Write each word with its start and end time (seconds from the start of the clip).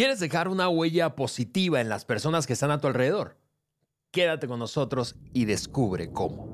¿Quieres 0.00 0.18
dejar 0.18 0.48
una 0.48 0.70
huella 0.70 1.14
positiva 1.14 1.78
en 1.78 1.90
las 1.90 2.06
personas 2.06 2.46
que 2.46 2.54
están 2.54 2.70
a 2.70 2.80
tu 2.80 2.86
alrededor? 2.86 3.36
Quédate 4.10 4.48
con 4.48 4.58
nosotros 4.58 5.14
y 5.34 5.44
descubre 5.44 6.10
cómo. 6.10 6.48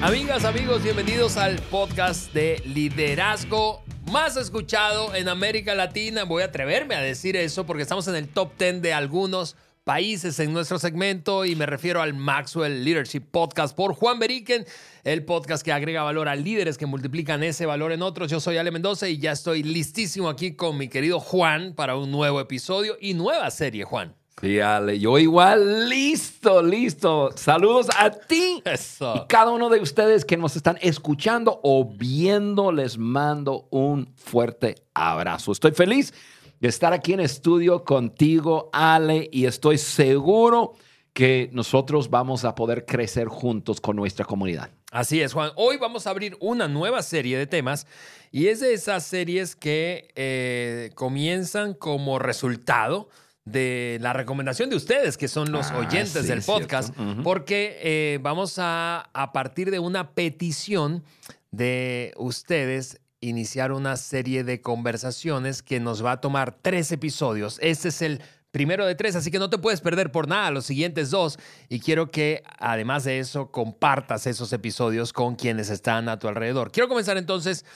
Amigas, 0.00 0.46
amigos, 0.46 0.82
bienvenidos 0.82 1.36
al 1.36 1.58
podcast 1.58 2.32
de 2.32 2.62
liderazgo 2.64 3.82
más 4.10 4.38
escuchado 4.38 5.14
en 5.14 5.28
América 5.28 5.74
Latina. 5.74 6.24
Voy 6.24 6.42
a 6.42 6.46
atreverme 6.46 6.94
a 6.94 7.02
decir 7.02 7.36
eso 7.36 7.66
porque 7.66 7.82
estamos 7.82 8.08
en 8.08 8.14
el 8.14 8.28
top 8.28 8.56
10 8.58 8.80
de 8.80 8.94
algunos 8.94 9.56
países 9.86 10.40
en 10.40 10.52
nuestro 10.52 10.80
segmento 10.80 11.44
y 11.44 11.54
me 11.54 11.64
refiero 11.64 12.02
al 12.02 12.12
Maxwell 12.12 12.84
Leadership 12.84 13.20
Podcast 13.20 13.76
por 13.76 13.94
Juan 13.94 14.18
Beriken, 14.18 14.66
el 15.04 15.24
podcast 15.24 15.64
que 15.64 15.72
agrega 15.72 16.02
valor 16.02 16.28
a 16.28 16.34
líderes 16.34 16.76
que 16.76 16.86
multiplican 16.86 17.44
ese 17.44 17.66
valor 17.66 17.92
en 17.92 18.02
otros. 18.02 18.28
Yo 18.28 18.40
soy 18.40 18.56
Ale 18.56 18.72
Mendoza 18.72 19.08
y 19.08 19.18
ya 19.18 19.30
estoy 19.30 19.62
listísimo 19.62 20.28
aquí 20.28 20.56
con 20.56 20.76
mi 20.76 20.88
querido 20.88 21.20
Juan 21.20 21.72
para 21.72 21.94
un 21.94 22.10
nuevo 22.10 22.40
episodio 22.40 22.96
y 23.00 23.14
nueva 23.14 23.48
serie, 23.52 23.84
Juan. 23.84 24.16
Sí, 24.40 24.58
Ale, 24.58 24.98
yo 24.98 25.18
igual, 25.18 25.88
listo, 25.88 26.60
listo. 26.62 27.30
Saludos 27.36 27.86
a 27.96 28.10
ti 28.10 28.60
Eso. 28.64 29.14
y 29.16 29.28
cada 29.28 29.52
uno 29.52 29.68
de 29.70 29.78
ustedes 29.78 30.24
que 30.24 30.36
nos 30.36 30.56
están 30.56 30.78
escuchando 30.82 31.60
o 31.62 31.84
viendo. 31.96 32.72
Les 32.72 32.98
mando 32.98 33.68
un 33.70 34.12
fuerte 34.16 34.74
abrazo. 34.94 35.52
Estoy 35.52 35.70
feliz 35.70 36.12
de 36.60 36.68
estar 36.68 36.92
aquí 36.92 37.12
en 37.12 37.20
estudio 37.20 37.84
contigo, 37.84 38.70
Ale, 38.72 39.28
y 39.32 39.46
estoy 39.46 39.78
seguro 39.78 40.74
que 41.12 41.48
nosotros 41.52 42.10
vamos 42.10 42.44
a 42.44 42.54
poder 42.54 42.84
crecer 42.84 43.26
juntos 43.28 43.80
con 43.80 43.96
nuestra 43.96 44.24
comunidad. 44.24 44.70
Así 44.92 45.20
es, 45.20 45.32
Juan. 45.32 45.50
Hoy 45.56 45.78
vamos 45.78 46.06
a 46.06 46.10
abrir 46.10 46.36
una 46.40 46.68
nueva 46.68 47.02
serie 47.02 47.38
de 47.38 47.46
temas 47.46 47.86
y 48.30 48.48
es 48.48 48.60
de 48.60 48.72
esas 48.74 49.04
series 49.04 49.56
que 49.56 50.08
eh, 50.14 50.90
comienzan 50.94 51.74
como 51.74 52.18
resultado 52.18 53.08
de 53.44 53.98
la 54.00 54.12
recomendación 54.12 54.70
de 54.70 54.76
ustedes, 54.76 55.16
que 55.16 55.28
son 55.28 55.52
los 55.52 55.70
Ah, 55.70 55.78
oyentes 55.78 56.22
sí, 56.22 56.26
del 56.28 56.42
podcast, 56.42 56.94
porque 57.22 57.78
eh, 57.80 58.18
vamos 58.20 58.58
a, 58.58 59.08
a 59.12 59.32
partir 59.32 59.70
de 59.70 59.78
una 59.78 60.10
petición 60.10 61.04
de 61.50 62.12
ustedes, 62.16 63.00
iniciar 63.28 63.72
una 63.72 63.96
serie 63.96 64.44
de 64.44 64.60
conversaciones 64.60 65.62
que 65.62 65.80
nos 65.80 66.04
va 66.04 66.12
a 66.12 66.20
tomar 66.20 66.56
tres 66.60 66.92
episodios. 66.92 67.58
Este 67.60 67.88
es 67.88 68.02
el 68.02 68.22
primero 68.56 68.86
de 68.86 68.94
tres, 68.94 69.14
así 69.16 69.30
que 69.30 69.38
no 69.38 69.50
te 69.50 69.58
puedes 69.58 69.82
perder 69.82 70.10
por 70.10 70.28
nada 70.28 70.50
los 70.50 70.64
siguientes 70.64 71.10
dos. 71.10 71.38
Y 71.68 71.80
quiero 71.80 72.10
que, 72.10 72.42
además 72.58 73.04
de 73.04 73.18
eso, 73.18 73.50
compartas 73.50 74.26
esos 74.26 74.50
episodios 74.52 75.12
con 75.12 75.36
quienes 75.36 75.68
están 75.68 76.08
a 76.08 76.18
tu 76.18 76.26
alrededor. 76.26 76.72
Quiero 76.72 76.88
comenzar 76.88 77.18
entonces 77.18 77.66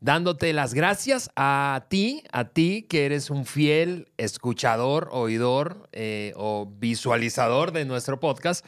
dándote 0.00 0.52
las 0.52 0.74
gracias 0.74 1.30
a 1.36 1.86
ti, 1.88 2.24
a 2.32 2.48
ti 2.48 2.84
que 2.88 3.06
eres 3.06 3.30
un 3.30 3.46
fiel 3.46 4.08
escuchador, 4.16 5.08
oidor 5.12 5.88
eh, 5.92 6.32
o 6.36 6.66
visualizador 6.78 7.70
de 7.70 7.84
nuestro 7.84 8.18
podcast, 8.18 8.66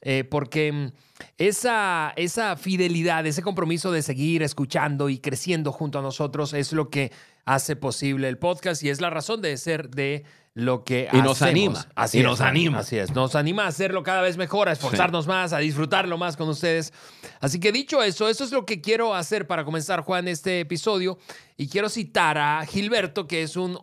eh, 0.00 0.24
porque 0.24 0.72
mm, 0.72 0.92
esa, 1.38 2.12
esa 2.16 2.56
fidelidad, 2.56 3.26
ese 3.26 3.42
compromiso 3.42 3.92
de 3.92 4.02
seguir 4.02 4.42
escuchando 4.42 5.08
y 5.08 5.18
creciendo 5.18 5.72
junto 5.72 5.98
a 5.98 6.02
nosotros 6.02 6.52
es 6.52 6.72
lo 6.72 6.90
que 6.90 7.12
hace 7.44 7.76
posible 7.76 8.28
el 8.28 8.38
podcast 8.38 8.82
y 8.82 8.90
es 8.90 9.00
la 9.00 9.10
razón 9.10 9.42
de 9.42 9.56
ser 9.56 9.90
de 9.90 10.24
lo 10.54 10.84
que 10.84 11.08
Y 11.12 11.22
nos 11.22 11.40
anima, 11.40 11.86
Así 11.94 12.18
y 12.18 12.20
es, 12.20 12.26
nos 12.26 12.40
anima. 12.40 12.80
Así 12.80 12.98
es, 12.98 13.14
nos 13.14 13.34
anima 13.34 13.64
a 13.64 13.68
hacerlo 13.68 14.02
cada 14.02 14.20
vez 14.20 14.36
mejor, 14.36 14.68
a 14.68 14.72
esforzarnos 14.72 15.26
más, 15.26 15.52
a 15.52 15.58
disfrutarlo 15.58 16.18
más 16.18 16.36
con 16.36 16.48
ustedes. 16.48 16.92
Así 17.40 17.58
que 17.58 17.72
dicho 17.72 18.02
eso, 18.02 18.28
eso 18.28 18.44
es 18.44 18.52
lo 18.52 18.66
que 18.66 18.82
quiero 18.82 19.14
hacer 19.14 19.46
para 19.46 19.64
comenzar, 19.64 20.02
Juan, 20.02 20.28
este 20.28 20.60
episodio. 20.60 21.18
Y 21.56 21.68
quiero 21.68 21.88
citar 21.88 22.36
a 22.36 22.66
Gilberto, 22.66 23.26
que 23.26 23.42
es 23.42 23.56
un 23.56 23.78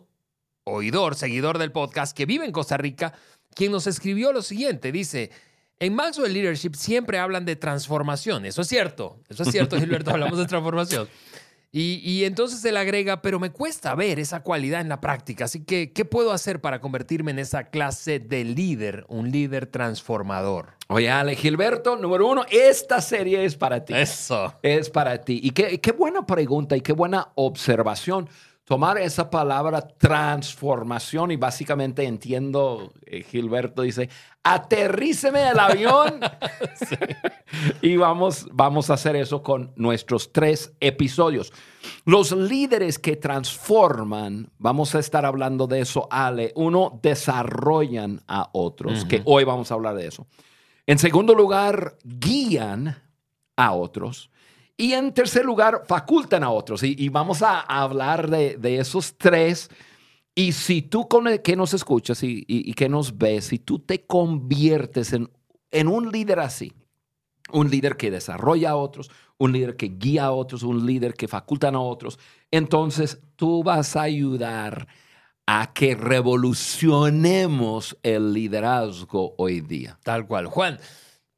oidor, 0.64 1.16
seguidor 1.16 1.58
del 1.58 1.72
podcast, 1.72 2.16
que 2.16 2.26
vive 2.26 2.44
en 2.44 2.52
Costa 2.52 2.76
Rica, 2.76 3.14
quien 3.54 3.72
nos 3.72 3.88
escribió 3.88 4.32
lo 4.32 4.42
siguiente. 4.42 4.92
Dice, 4.92 5.32
en 5.80 5.94
Maxwell 5.94 6.32
Leadership 6.32 6.74
siempre 6.74 7.18
hablan 7.18 7.46
de 7.46 7.56
transformación. 7.56 8.44
Eso 8.44 8.60
es 8.62 8.68
cierto. 8.68 9.18
Eso 9.28 9.42
es 9.42 9.50
cierto, 9.50 9.78
Gilberto, 9.78 10.10
hablamos 10.10 10.38
de 10.38 10.46
transformación. 10.46 11.08
Y, 11.72 12.02
y 12.04 12.24
entonces 12.24 12.64
él 12.64 12.76
agrega, 12.76 13.22
pero 13.22 13.38
me 13.38 13.50
cuesta 13.50 13.94
ver 13.94 14.18
esa 14.18 14.42
cualidad 14.42 14.80
en 14.80 14.88
la 14.88 15.00
práctica. 15.00 15.44
Así 15.44 15.64
que, 15.64 15.92
¿qué 15.92 16.04
puedo 16.04 16.32
hacer 16.32 16.60
para 16.60 16.80
convertirme 16.80 17.30
en 17.30 17.38
esa 17.38 17.64
clase 17.64 18.18
de 18.18 18.44
líder, 18.44 19.06
un 19.08 19.30
líder 19.30 19.66
transformador? 19.66 20.74
Oye, 20.88 21.08
Ale, 21.08 21.36
Gilberto, 21.36 21.96
número 21.96 22.28
uno, 22.28 22.44
esta 22.50 23.00
serie 23.00 23.44
es 23.44 23.54
para 23.54 23.84
ti. 23.84 23.94
Eso. 23.94 24.52
Es 24.62 24.90
para 24.90 25.22
ti. 25.22 25.40
Y 25.42 25.52
qué, 25.52 25.80
qué 25.80 25.92
buena 25.92 26.26
pregunta 26.26 26.76
y 26.76 26.80
qué 26.80 26.92
buena 26.92 27.28
observación. 27.36 28.28
Tomar 28.70 28.98
esa 28.98 29.28
palabra 29.28 29.82
transformación 29.82 31.32
y 31.32 31.36
básicamente 31.36 32.04
entiendo, 32.04 32.92
eh, 33.04 33.24
Gilberto 33.24 33.82
dice, 33.82 34.08
aterríceme 34.44 35.48
el 35.48 35.58
avión 35.58 36.20
y 37.82 37.96
vamos, 37.96 38.46
vamos 38.52 38.88
a 38.88 38.94
hacer 38.94 39.16
eso 39.16 39.42
con 39.42 39.72
nuestros 39.74 40.32
tres 40.32 40.72
episodios. 40.78 41.52
Los 42.04 42.30
líderes 42.30 43.00
que 43.00 43.16
transforman, 43.16 44.52
vamos 44.58 44.94
a 44.94 45.00
estar 45.00 45.26
hablando 45.26 45.66
de 45.66 45.80
eso, 45.80 46.06
Ale. 46.08 46.52
Uno, 46.54 47.00
desarrollan 47.02 48.22
a 48.28 48.50
otros, 48.52 49.04
que 49.04 49.20
hoy 49.24 49.42
vamos 49.42 49.72
a 49.72 49.74
hablar 49.74 49.96
de 49.96 50.06
eso. 50.06 50.28
En 50.86 51.00
segundo 51.00 51.34
lugar, 51.34 51.98
guían 52.04 53.02
a 53.56 53.72
otros. 53.72 54.30
Y 54.80 54.94
en 54.94 55.12
tercer 55.12 55.44
lugar, 55.44 55.82
facultan 55.86 56.42
a 56.42 56.50
otros. 56.50 56.82
Y, 56.82 57.10
vamos 57.10 57.42
a 57.42 57.60
hablar 57.60 58.30
de, 58.30 58.78
esos 58.78 59.14
tres. 59.18 59.68
Y 60.34 60.52
si 60.52 60.80
tú 60.80 61.06
con 61.06 61.28
el 61.28 61.42
que 61.42 61.54
nos 61.54 61.74
escuchas 61.74 62.22
y, 62.22 62.46
y- 62.48 62.70
y 62.70 62.72
que 62.72 62.88
nos 62.88 63.18
ves, 63.18 63.44
si 63.44 63.58
tú 63.58 63.80
te 63.80 64.06
conviertes 64.06 65.12
en, 65.12 65.30
en 65.70 65.86
un 65.86 66.10
líder 66.10 66.40
así, 66.40 66.72
un 67.52 67.68
líder 67.68 67.98
que 67.98 68.10
desarrolla 68.10 68.70
a 68.70 68.76
otros, 68.76 69.10
un 69.36 69.52
líder 69.52 69.76
que 69.76 69.88
guía 69.98 70.24
a 70.24 70.32
otros, 70.32 70.62
un 70.62 70.86
líder 70.86 71.12
que 71.12 71.28
facultan 71.28 71.74
a 71.74 71.80
otros, 71.80 72.18
entonces 72.50 73.20
tú 73.36 73.62
vas 73.62 73.96
a 73.96 74.02
ayudar 74.02 74.88
a 75.44 75.74
que 75.74 75.94
revolucionemos 75.94 77.98
el 78.02 78.32
liderazgo 78.32 79.34
hoy 79.36 79.60
día. 79.60 79.98
Tal 80.04 80.26
cual. 80.26 80.46
Juan, 80.46 80.78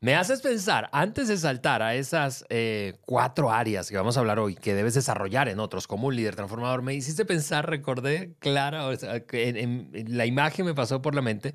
me 0.02 0.16
haces 0.16 0.42
pensar, 0.42 0.88
antes 0.90 1.28
de 1.28 1.36
saltar 1.36 1.80
a 1.80 1.94
esas 1.94 2.44
eh, 2.48 2.98
cuatro 3.06 3.52
áreas 3.52 3.88
que 3.88 3.96
vamos 3.96 4.16
a 4.16 4.20
hablar 4.20 4.40
hoy, 4.40 4.56
que 4.56 4.74
debes 4.74 4.94
desarrollar 4.94 5.48
en 5.48 5.60
otros 5.60 5.86
como 5.86 6.08
un 6.08 6.16
líder 6.16 6.34
transformador, 6.34 6.82
me 6.82 6.92
hiciste 6.92 7.24
pensar, 7.24 7.70
recordé, 7.70 8.34
Clara, 8.41 8.82
la 8.91 10.26
imagen 10.26 10.66
me 10.66 10.74
pasó 10.74 11.00
por 11.00 11.14
la 11.14 11.22
mente 11.22 11.54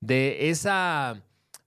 de 0.00 0.50
esa 0.50 1.22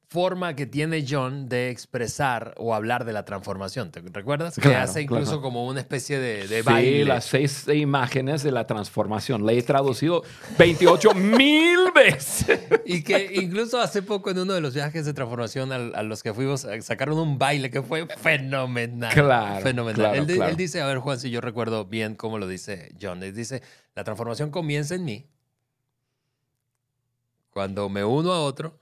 forma 0.09 0.55
que 0.55 0.65
tiene 0.65 1.05
John 1.07 1.47
de 1.49 1.69
expresar 1.69 2.55
o 2.57 2.73
hablar 2.73 3.05
de 3.05 3.13
la 3.13 3.25
transformación. 3.25 3.91
¿Te 3.91 4.01
recuerdas? 4.01 4.55
que 4.59 4.75
hace 4.75 5.03
incluso 5.03 5.25
claro. 5.25 5.41
como 5.43 5.67
una 5.67 5.79
especie 5.81 6.17
de, 6.17 6.47
de 6.47 6.57
Sí, 6.57 6.63
baile. 6.63 7.05
las 7.05 7.25
seis 7.25 7.67
imágenes 7.67 8.41
de 8.41 8.51
la 8.51 8.65
transformación. 8.65 9.45
Le 9.45 9.57
he 9.57 9.61
traducido 9.61 10.23
28 10.57 11.13
mil 11.13 11.77
veces. 11.95 12.59
Y 12.85 13.03
que 13.03 13.29
incluso 13.35 13.79
hace 13.79 14.01
poco 14.01 14.31
en 14.31 14.39
uno 14.39 14.53
de 14.53 14.61
los 14.61 14.73
viajes 14.73 15.05
de 15.05 15.13
transformación 15.13 15.71
a, 15.71 16.01
los 16.01 16.23
que 16.23 16.33
fuimos, 16.33 16.65
eh, 16.65 16.81
sacaron 16.81 17.19
un 17.19 17.37
baile 17.37 17.69
que 17.69 17.83
fue 17.83 18.07
fenomenal. 18.07 19.13
Claro, 19.13 19.61
Fenomenal. 19.61 20.25
claro, 20.25 20.47
él 20.47 20.57
dice, 20.57 20.81
a 20.81 20.87
ver 20.87 20.97
Juan, 20.97 21.19
si 21.19 21.29
yo 21.29 21.39
recuerdo 21.39 21.85
bien 21.85 22.15
cómo 22.15 22.39
lo 22.39 22.47
dice 22.47 22.91
John, 22.99 23.21
él 23.21 23.35
dice, 23.35 23.61
la 23.93 24.03
transformación 24.03 24.49
comienza 24.49 24.95
en 24.95 25.05
mí 25.05 25.27
cuando 27.51 27.89
me 27.89 28.03
uno 28.03 28.33
a 28.33 28.41
otro 28.41 28.79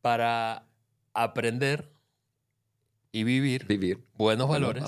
para 0.00 0.64
aprender 1.14 1.90
y 3.12 3.24
vivir 3.24 3.66
Vivir. 3.66 3.98
buenos 4.14 4.48
valores. 4.48 4.84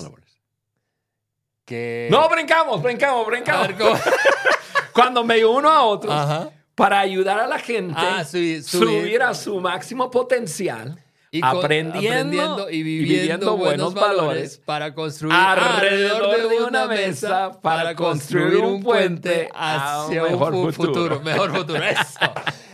Que... 1.65 2.07
No, 2.11 2.27
brincamos, 2.29 2.81
brincamos, 2.81 3.25
A 3.25 3.29
brincamos. 3.29 3.99
Cuando 4.93 5.23
me 5.23 5.43
uno 5.45 5.69
a 5.69 5.83
otros 5.83 6.13
Ajá. 6.13 6.49
para 6.75 6.99
ayudar 6.99 7.39
a 7.39 7.47
la 7.47 7.57
gente 7.59 7.95
Ah, 7.97 8.23
subir, 8.23 8.63
subir 8.63 9.21
a 9.23 9.33
su 9.33 9.59
máximo 9.59 10.11
potencial, 10.11 11.02
Y 11.33 11.41
aprendiendo, 11.43 12.69
y 12.69 12.83
viviendo, 12.83 13.57
buenos 13.57 13.95
valores 13.95 14.59
para 14.63 14.93
construir 14.93 15.33
alrededor 15.33 16.47
de 16.47 16.57
una 16.63 16.85
mesa 16.85 17.59
para 17.59 17.95
construir 17.95 18.57
un 18.63 18.83
puente 18.83 19.49
un 19.51 19.57
hacia 19.59 20.23
un 20.25 20.31
mejor 20.33 20.53
fu- 20.53 20.71
futuro. 20.71 21.19
Mejor 21.21 21.55
futuro. 21.55 21.83
Eso. 21.83 22.19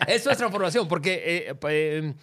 Eso 0.06 0.30
es 0.30 0.38
transformación, 0.38 0.90
porque 0.90 1.22
eh, 1.48 1.56
eh, 1.70 2.14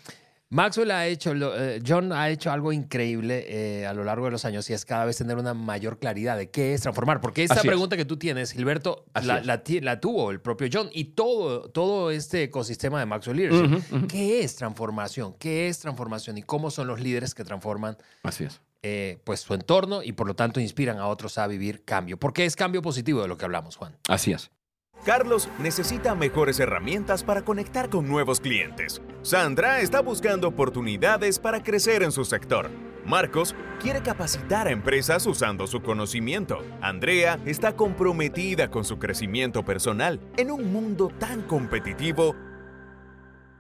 Maxwell 0.49 0.93
ha 0.93 1.07
hecho, 1.07 1.33
eh, 1.35 1.83
John 1.85 2.13
ha 2.13 2.31
hecho 2.31 2.53
algo 2.53 2.73
increíble 2.73 3.45
eh, 3.49 3.87
a 3.87 3.93
lo 3.93 4.05
largo 4.05 4.27
de 4.27 4.31
los 4.31 4.45
años 4.45 4.71
y 4.71 4.75
es 4.75 4.85
cada 4.85 5.05
vez 5.05 5.17
tener 5.17 5.37
una 5.37 5.55
mayor 5.55 5.99
claridad 5.99 6.37
de 6.37 6.51
qué 6.51 6.73
es 6.73 6.83
transformar. 6.83 7.21
Porque 7.21 7.43
esa 7.43 7.63
pregunta 7.63 7.97
que 7.97 8.05
tú 8.05 8.17
tienes, 8.17 8.53
Gilberto, 8.53 9.05
la, 9.23 10.01
tuvo 10.01 10.31
el 10.31 10.41
propio 10.41 10.69
John 10.73 10.89
y 10.93 11.05
todo, 11.05 11.69
todo 11.71 12.13
este 12.13 12.45
ecosistema 12.45 13.01
de 13.01 13.07
Maxwell 13.07 13.37
Leadership. 13.37 14.07
¿Qué 14.09 14.43
es 14.43 14.55
transformación? 14.55 15.35
¿Qué 15.39 15.69
es 15.69 15.81
transformación? 15.81 16.39
¿Y 16.39 16.43
cómo 16.43 16.71
son 16.71 16.87
los 16.87 17.01
líderes 17.01 17.35
que 17.35 17.45
transforman 17.45 17.97
Así 18.23 18.45
es. 18.45 18.61
Eh, 18.83 19.19
pues 19.25 19.41
su 19.41 19.53
entorno 19.53 20.05
y 20.05 20.13
por 20.13 20.29
lo 20.29 20.37
tanto 20.37 20.61
inspiran 20.61 20.99
a 20.99 21.09
otros 21.09 21.39
a 21.39 21.49
vivir 21.49 21.85
cambio? 21.85 22.19
Porque 22.19 22.45
es 22.45 22.55
cambio 22.55 22.83
positivo 22.83 23.21
de 23.21 23.27
lo 23.27 23.37
que 23.37 23.45
hablamos, 23.45 23.75
Juan. 23.75 23.97
Así 24.07 24.33
es. 24.33 24.53
Carlos 25.05 25.49
necesita 25.59 26.15
mejores 26.15 26.59
herramientas 26.59 27.23
para 27.23 27.43
conectar 27.43 27.89
con 27.89 28.09
nuevos 28.09 28.41
clientes. 28.41 29.01
Sandra 29.23 29.81
está 29.81 30.01
buscando 30.01 30.49
oportunidades 30.49 31.39
para 31.39 31.63
crecer 31.63 32.03
en 32.03 32.13
su 32.13 32.25
sector. 32.25 32.71
Marcos 33.05 33.55
quiere 33.81 34.03
capacitar 34.03 34.67
a 34.67 34.73
empresas 34.73 35.27
usando 35.27 35.69
su 35.69 35.81
conocimiento. 35.81 36.65
Andrea 36.81 37.39
está 37.47 37.77
comprometida 37.77 38.69
con 38.69 38.85
su 38.85 38.99
crecimiento 38.99 39.65
personal. 39.65 40.21
En 40.37 40.51
un 40.51 40.73
mundo 40.73 41.13
tan 41.21 41.43
competitivo, 41.43 42.35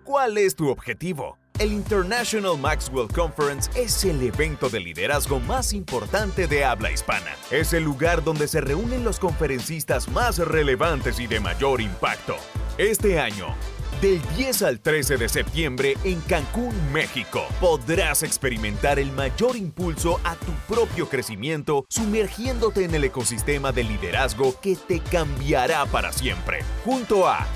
¿cuál 0.02 0.38
es 0.38 0.56
tu 0.56 0.68
objetivo? 0.68 1.38
El 1.58 1.72
International 1.72 2.58
Maxwell 2.58 3.08
Conference 3.08 3.70
es 3.74 4.04
el 4.04 4.20
evento 4.22 4.68
de 4.68 4.78
liderazgo 4.78 5.40
más 5.40 5.72
importante 5.72 6.46
de 6.46 6.66
habla 6.66 6.90
hispana. 6.90 7.34
Es 7.50 7.72
el 7.72 7.82
lugar 7.82 8.22
donde 8.22 8.46
se 8.46 8.60
reúnen 8.60 9.04
los 9.04 9.18
conferencistas 9.18 10.06
más 10.08 10.36
relevantes 10.36 11.18
y 11.18 11.26
de 11.26 11.40
mayor 11.40 11.80
impacto. 11.80 12.36
Este 12.76 13.18
año, 13.18 13.54
del 14.02 14.20
10 14.36 14.62
al 14.64 14.80
13 14.80 15.16
de 15.16 15.30
septiembre 15.30 15.96
en 16.04 16.20
Cancún, 16.20 16.74
México, 16.92 17.46
podrás 17.58 18.22
experimentar 18.22 18.98
el 18.98 19.10
mayor 19.12 19.56
impulso 19.56 20.20
a 20.24 20.34
tu 20.36 20.52
propio 20.68 21.08
crecimiento 21.08 21.86
sumergiéndote 21.88 22.84
en 22.84 22.94
el 22.94 23.04
ecosistema 23.04 23.72
de 23.72 23.84
liderazgo 23.84 24.60
que 24.60 24.76
te 24.76 25.00
cambiará 25.00 25.86
para 25.86 26.12
siempre. 26.12 26.58
Junto 26.84 27.26
a 27.26 27.46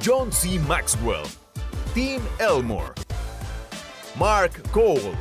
John 0.00 0.30
C. 0.32 0.60
Maxwell, 0.60 1.24
Tim 1.92 2.20
Elmore, 2.38 2.92
Mark 4.16 4.62
Cole, 4.72 5.14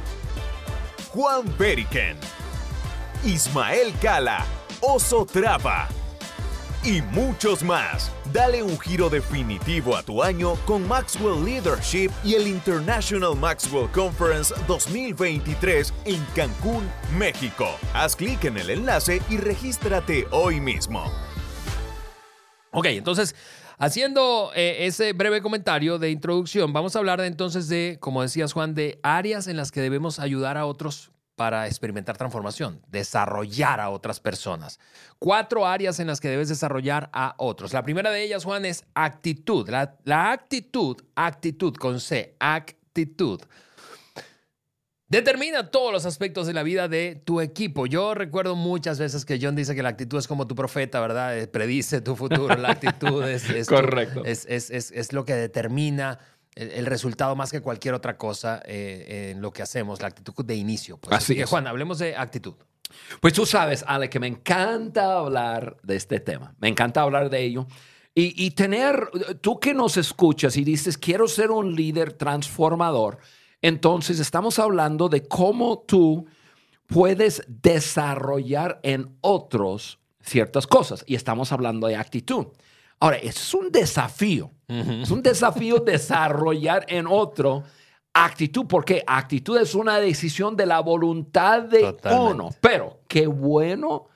Juan 1.13 1.45
Beriken, 1.57 2.17
Ismael 3.23 3.93
Cala, 4.01 4.45
Oso 4.81 5.25
Trapa 5.25 5.87
y 6.83 7.01
muchos 7.01 7.63
más. 7.63 8.11
Dale 8.33 8.63
un 8.63 8.77
giro 8.79 9.09
definitivo 9.09 9.95
a 9.95 10.03
tu 10.03 10.21
año 10.21 10.55
con 10.65 10.85
Maxwell 10.87 11.43
Leadership 11.43 12.11
y 12.23 12.35
el 12.35 12.47
International 12.47 13.35
Maxwell 13.35 13.89
Conference 13.91 14.53
2023 14.67 15.93
en 16.05 16.25
Cancún, 16.35 16.89
México. 17.17 17.69
Haz 17.93 18.15
clic 18.15 18.43
en 18.43 18.57
el 18.57 18.69
enlace 18.69 19.21
y 19.29 19.37
regístrate 19.37 20.27
hoy 20.31 20.59
mismo. 20.59 21.11
Ok, 22.71 22.85
entonces 22.87 23.35
Haciendo 23.81 24.51
eh, 24.53 24.85
ese 24.85 25.11
breve 25.11 25.41
comentario 25.41 25.97
de 25.97 26.11
introducción, 26.11 26.71
vamos 26.71 26.95
a 26.95 26.99
hablar 26.99 27.19
entonces 27.21 27.67
de, 27.67 27.97
como 27.99 28.21
decías 28.21 28.53
Juan, 28.53 28.75
de 28.75 28.99
áreas 29.01 29.47
en 29.47 29.57
las 29.57 29.71
que 29.71 29.81
debemos 29.81 30.19
ayudar 30.19 30.55
a 30.55 30.67
otros 30.67 31.09
para 31.35 31.65
experimentar 31.65 32.15
transformación, 32.15 32.79
desarrollar 32.89 33.79
a 33.79 33.89
otras 33.89 34.19
personas. 34.19 34.79
Cuatro 35.17 35.65
áreas 35.65 35.99
en 35.99 36.05
las 36.05 36.19
que 36.19 36.29
debes 36.29 36.47
desarrollar 36.47 37.09
a 37.11 37.33
otros. 37.39 37.73
La 37.73 37.81
primera 37.81 38.11
de 38.11 38.21
ellas, 38.23 38.43
Juan, 38.45 38.65
es 38.65 38.85
actitud. 38.93 39.67
La 39.67 40.31
actitud, 40.31 40.97
actitud 41.15 41.73
con 41.73 41.99
C, 41.99 42.35
actitud 42.39 43.41
Determina 45.11 45.69
todos 45.69 45.91
los 45.91 46.05
aspectos 46.05 46.47
de 46.47 46.53
la 46.53 46.63
vida 46.63 46.87
de 46.87 47.21
tu 47.25 47.41
equipo. 47.41 47.85
Yo 47.85 48.13
recuerdo 48.13 48.55
muchas 48.55 48.97
veces 48.97 49.25
que 49.25 49.37
John 49.41 49.57
dice 49.57 49.75
que 49.75 49.83
la 49.83 49.89
actitud 49.89 50.17
es 50.17 50.25
como 50.25 50.47
tu 50.47 50.55
profeta, 50.55 51.01
¿verdad? 51.01 51.37
Eh, 51.37 51.47
predice 51.47 51.99
tu 51.99 52.15
futuro. 52.15 52.55
La 52.55 52.71
actitud 52.71 53.21
es, 53.27 53.67
Correcto. 53.67 54.23
es, 54.23 55.11
lo 55.11 55.25
que 55.25 55.33
determina 55.33 56.17
el, 56.55 56.85
resultado 56.85 57.35
más 57.35 57.51
que 57.51 57.59
cualquier 57.59 57.93
otra 57.93 58.17
cosa 58.17 58.63
eh, 58.63 59.31
en 59.33 59.41
lo 59.41 59.51
que 59.51 59.61
hacemos, 59.61 59.99
la 59.99 60.07
actitud 60.07 60.45
de 60.45 60.55
inicio. 60.55 60.95
Pues. 60.95 61.17
Así, 61.17 61.35
que, 61.35 61.43
Juan, 61.43 61.67
hablemos 61.67 61.99
de 61.99 62.15
actitud. 62.15 62.53
Pues 63.19 63.33
tú 63.33 63.45
sabes, 63.45 63.83
Ale, 63.85 64.09
que 64.09 64.21
me 64.21 64.27
encanta 64.27 65.17
hablar 65.17 65.75
de 65.83 65.97
este 65.97 66.21
tema. 66.21 66.55
Me 66.61 66.69
encanta 66.69 67.01
hablar 67.01 67.29
de 67.29 67.41
ello. 67.43 67.67
Y, 68.15 68.45
y 68.45 68.51
tener, 68.51 69.09
tú 69.41 69.59
que 69.59 69.73
nos 69.73 69.97
escuchas 69.97 70.55
y 70.55 70.63
dices, 70.63 70.97
quiero 70.97 71.27
ser 71.27 71.51
un 71.51 71.75
líder 71.75 72.13
transformador 72.13 73.19
entonces, 73.61 74.19
estamos 74.19 74.59
hablando 74.59 75.09
de 75.09 75.27
cómo 75.27 75.79
tú 75.79 76.25
puedes 76.87 77.43
desarrollar 77.47 78.79
en 78.83 79.17
otros 79.21 79.99
ciertas 80.21 80.67
cosas 80.67 81.03
y 81.07 81.15
estamos 81.15 81.51
hablando 81.51 81.87
de 81.87 81.95
actitud. 81.95 82.47
Ahora, 82.99 83.17
es 83.17 83.53
un 83.53 83.71
desafío. 83.71 84.51
Es 84.67 85.11
un 85.11 85.21
desafío 85.21 85.79
desarrollar 85.85 86.85
en 86.87 87.07
otro 87.07 87.63
actitud, 88.13 88.65
porque 88.67 89.03
actitud 89.07 89.57
es 89.57 89.73
una 89.75 89.99
decisión 89.99 90.55
de 90.55 90.65
la 90.65 90.79
voluntad 90.81 91.63
de 91.63 91.95
uno. 92.11 92.49
Pero 92.61 93.01
qué 93.07 93.27
bueno 93.27 94.07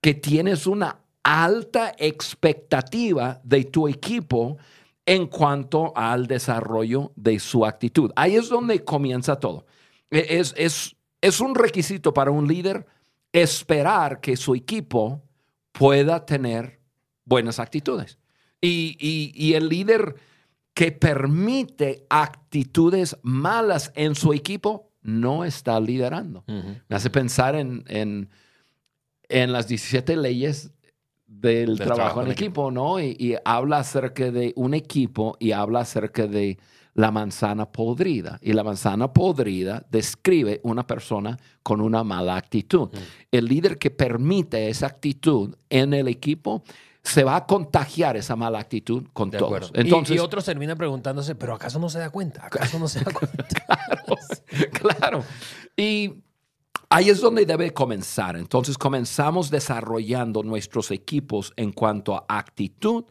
que 0.00 0.14
tienes 0.14 0.66
una 0.66 1.00
alta 1.22 1.94
expectativa 1.98 3.40
de 3.44 3.64
tu 3.64 3.88
equipo 3.88 4.56
en 5.10 5.26
cuanto 5.26 5.92
al 5.96 6.28
desarrollo 6.28 7.10
de 7.16 7.40
su 7.40 7.66
actitud. 7.66 8.12
Ahí 8.14 8.36
es 8.36 8.48
donde 8.48 8.84
comienza 8.84 9.40
todo. 9.40 9.66
E, 10.08 10.38
es, 10.38 10.54
es, 10.56 10.94
es 11.20 11.40
un 11.40 11.56
requisito 11.56 12.14
para 12.14 12.30
un 12.30 12.46
líder 12.46 12.86
esperar 13.32 14.20
que 14.20 14.36
su 14.36 14.54
equipo 14.54 15.20
pueda 15.72 16.24
tener 16.24 16.78
buenas 17.24 17.58
actitudes. 17.58 18.18
Y, 18.60 18.96
y, 19.00 19.54
el 19.54 19.68
líder 19.68 20.14
que 20.74 20.92
permite 20.92 22.06
actitudes 22.08 23.16
malas 23.22 23.90
en 23.96 24.14
su 24.14 24.32
equipo 24.32 24.92
no 25.02 25.44
está 25.44 25.80
liderando. 25.80 26.44
Me 26.46 26.94
hace 26.96 27.10
pensar 27.10 27.56
en, 27.56 27.82
en, 27.88 28.30
en, 29.28 29.50
las 29.50 29.66
17 29.66 30.14
leyes 30.16 30.70
del, 31.30 31.78
trabajo, 31.78 32.22
en 32.22 32.30
equipo, 32.30 32.70
¿no? 32.70 33.00
Y, 33.00 33.36
habla 33.44 33.78
acerca 33.78 34.30
de 34.30 34.52
un 34.56 34.74
equipo 34.74 35.36
y 35.38 35.52
habla 35.52 35.80
acerca 35.80 36.26
de 36.26 36.58
la 36.94 37.10
manzana 37.12 37.70
podrida. 37.70 38.38
Y 38.42 38.52
la 38.52 38.64
manzana 38.64 39.12
podrida 39.12 39.86
describe 39.90 40.60
una 40.64 40.86
persona 40.86 41.38
con 41.62 41.80
una 41.80 42.02
mala 42.02 42.36
actitud. 42.36 42.90
El 43.30 43.46
líder 43.46 43.78
que 43.78 43.90
permite 43.90 44.68
esa 44.68 44.86
actitud 44.86 45.54
en 45.70 45.94
el 45.94 46.08
equipo 46.08 46.64
se 47.02 47.24
va 47.24 47.36
a 47.36 47.46
contagiar 47.46 48.16
esa 48.16 48.36
mala 48.36 48.58
actitud 48.58 49.04
con 49.12 49.30
todos. 49.30 49.70
Entonces, 49.74 50.16
y, 50.16 50.18
otros 50.18 50.44
terminan 50.44 50.76
preguntándose, 50.76 51.34
pero 51.34 51.54
¿acaso 51.54 51.78
no 51.78 51.88
se 51.88 51.98
da 51.98 52.10
cuenta? 52.10 52.44
¿Acaso 52.44 52.78
no 52.78 52.88
se 52.88 53.00
da 53.02 53.12
cuenta? 53.12 53.46
claro, 54.72 54.98
claro. 54.98 55.24
Y 55.76 56.12
Ahí 56.92 57.08
es 57.08 57.20
donde 57.20 57.46
debe 57.46 57.72
comenzar. 57.72 58.36
Entonces 58.36 58.76
comenzamos 58.76 59.48
desarrollando 59.48 60.42
nuestros 60.42 60.90
equipos 60.90 61.52
en 61.56 61.72
cuanto 61.72 62.16
a 62.16 62.26
actitud. 62.28 63.04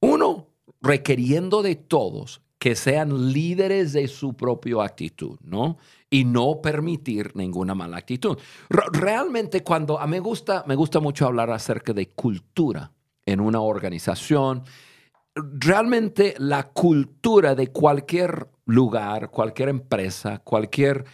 Uno, 0.00 0.46
requiriendo 0.80 1.62
de 1.62 1.76
todos 1.76 2.40
que 2.58 2.74
sean 2.74 3.32
líderes 3.32 3.92
de 3.92 4.08
su 4.08 4.34
propia 4.34 4.82
actitud, 4.82 5.38
¿no? 5.42 5.76
Y 6.10 6.24
no 6.24 6.60
permitir 6.62 7.36
ninguna 7.36 7.74
mala 7.74 7.98
actitud. 7.98 8.38
Realmente 8.68 9.62
cuando 9.62 9.98
me 10.06 10.18
gusta, 10.18 10.64
me 10.66 10.74
gusta 10.74 10.98
mucho 10.98 11.26
hablar 11.26 11.50
acerca 11.50 11.92
de 11.92 12.08
cultura 12.08 12.90
en 13.26 13.40
una 13.40 13.60
organización, 13.60 14.64
realmente 15.34 16.34
la 16.38 16.64
cultura 16.70 17.54
de 17.54 17.68
cualquier 17.68 18.48
lugar, 18.64 19.30
cualquier 19.30 19.68
empresa, 19.68 20.38
cualquier 20.38 21.04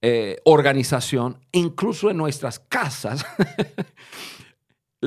eh, 0.00 0.36
organización, 0.44 1.40
incluso 1.52 2.10
en 2.10 2.16
nuestras 2.16 2.60
casas, 2.60 3.26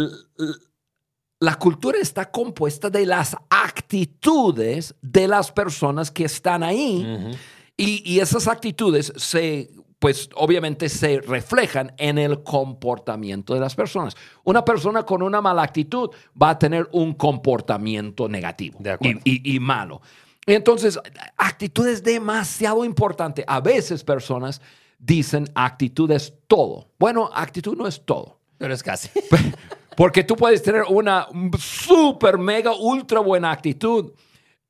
la 1.39 1.55
cultura 1.55 1.97
está 1.99 2.29
compuesta 2.29 2.89
de 2.89 3.05
las 3.05 3.35
actitudes 3.49 4.95
de 5.01 5.27
las 5.27 5.51
personas 5.51 6.11
que 6.11 6.25
están 6.25 6.61
ahí. 6.63 7.35
y, 7.77 8.19
esas 8.19 8.47
actitudes 8.47 9.11
se, 9.15 9.71
pues 9.97 10.29
obviamente 10.35 10.89
se 10.89 11.21
reflejan 11.21 11.93
en 11.97 12.17
el 12.17 12.41
comportamiento 12.43 13.53
de 13.53 13.59
las 13.59 13.75
personas. 13.75 14.15
Una 14.43 14.65
persona 14.65 15.03
con 15.03 15.21
una 15.21 15.41
mala 15.41 15.61
actitud 15.61 16.09
va 16.39 16.49
a 16.49 16.59
tener 16.59 16.89
un 16.91 17.13
comportamiento 17.13 18.27
negativo 18.27 18.79
y, 19.23 19.55
y, 19.55 19.59
malo. 19.59 20.01
Entonces, 20.47 20.99
actitud 21.37 21.87
es 21.87 22.03
demasiado 22.03 22.83
importante. 22.83 23.43
A 23.47 23.61
veces 23.61 24.03
personas 24.03 24.59
dicen 25.01 25.49
actitud 25.55 26.09
es 26.11 26.33
todo. 26.47 26.87
Bueno, 26.97 27.29
actitud 27.33 27.75
no 27.75 27.87
es 27.87 28.05
todo. 28.05 28.39
Pero 28.57 28.73
es 28.73 28.83
casi. 28.83 29.09
Porque 29.97 30.23
tú 30.23 30.35
puedes 30.35 30.63
tener 30.63 30.83
una 30.87 31.27
super, 31.59 32.37
mega, 32.37 32.71
ultra 32.73 33.19
buena 33.19 33.51
actitud, 33.51 34.13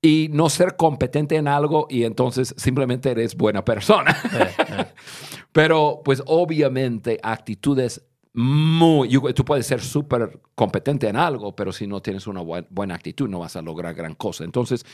y 0.01 0.29
no 0.31 0.49
ser 0.49 0.75
competente 0.75 1.35
en 1.35 1.47
algo 1.47 1.85
y 1.89 2.03
entonces 2.05 2.55
simplemente 2.57 3.11
eres 3.11 3.35
buena 3.35 3.63
persona. 3.63 4.17
Pero 5.51 6.01
pues 6.03 6.23
obviamente 6.25 7.19
actitudes 7.21 8.01
muy... 8.33 9.09
Tú 9.33 9.43
puedes 9.43 9.67
ser 9.67 9.81
súper 9.81 10.39
competente 10.55 11.07
en 11.07 11.17
algo, 11.17 11.55
pero 11.55 11.71
si 11.71 11.85
no 11.85 12.01
tienes 12.01 12.27
una 12.27 12.41
buena 12.41 12.95
actitud 12.95 13.27
no 13.27 13.39
vas 13.39 13.55
a 13.55 13.61
lograr 13.61 13.93
gran 13.93 14.15
cosa. 14.15 14.43
Entonces, 14.43 14.85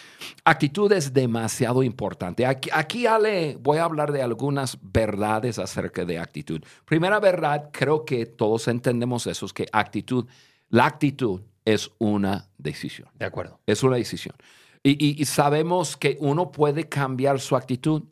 actitud 0.43 0.91
es 0.91 1.13
demasiado 1.13 1.83
importante. 1.83 2.45
Aquí, 2.45 2.69
aquí 2.73 3.05
Ale, 3.05 3.57
voy 3.59 3.77
a 3.77 3.83
hablar 3.83 4.11
de 4.11 4.21
algunas 4.21 4.77
verdades 4.81 5.59
acerca 5.59 6.03
de 6.05 6.19
actitud. 6.19 6.61
Primera 6.85 7.19
verdad, 7.19 7.69
creo 7.71 8.05
que 8.05 8.25
todos 8.25 8.67
entendemos 8.67 9.27
eso, 9.27 9.45
es 9.45 9.53
que 9.53 9.67
actitud, 9.71 10.25
la 10.69 10.85
actitud 10.85 11.41
es 11.63 11.91
una 11.99 12.49
decisión. 12.57 13.09
De 13.13 13.25
acuerdo. 13.25 13.59
Es 13.65 13.83
una 13.83 13.97
decisión. 13.97 14.35
Y, 14.83 15.25
sabemos 15.25 15.97
que 15.97 16.15
uno 16.21 16.49
puede 16.49 16.87
cambiar 16.87 17.41
su 17.41 17.57
actitud 17.57 18.03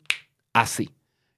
así. 0.52 0.90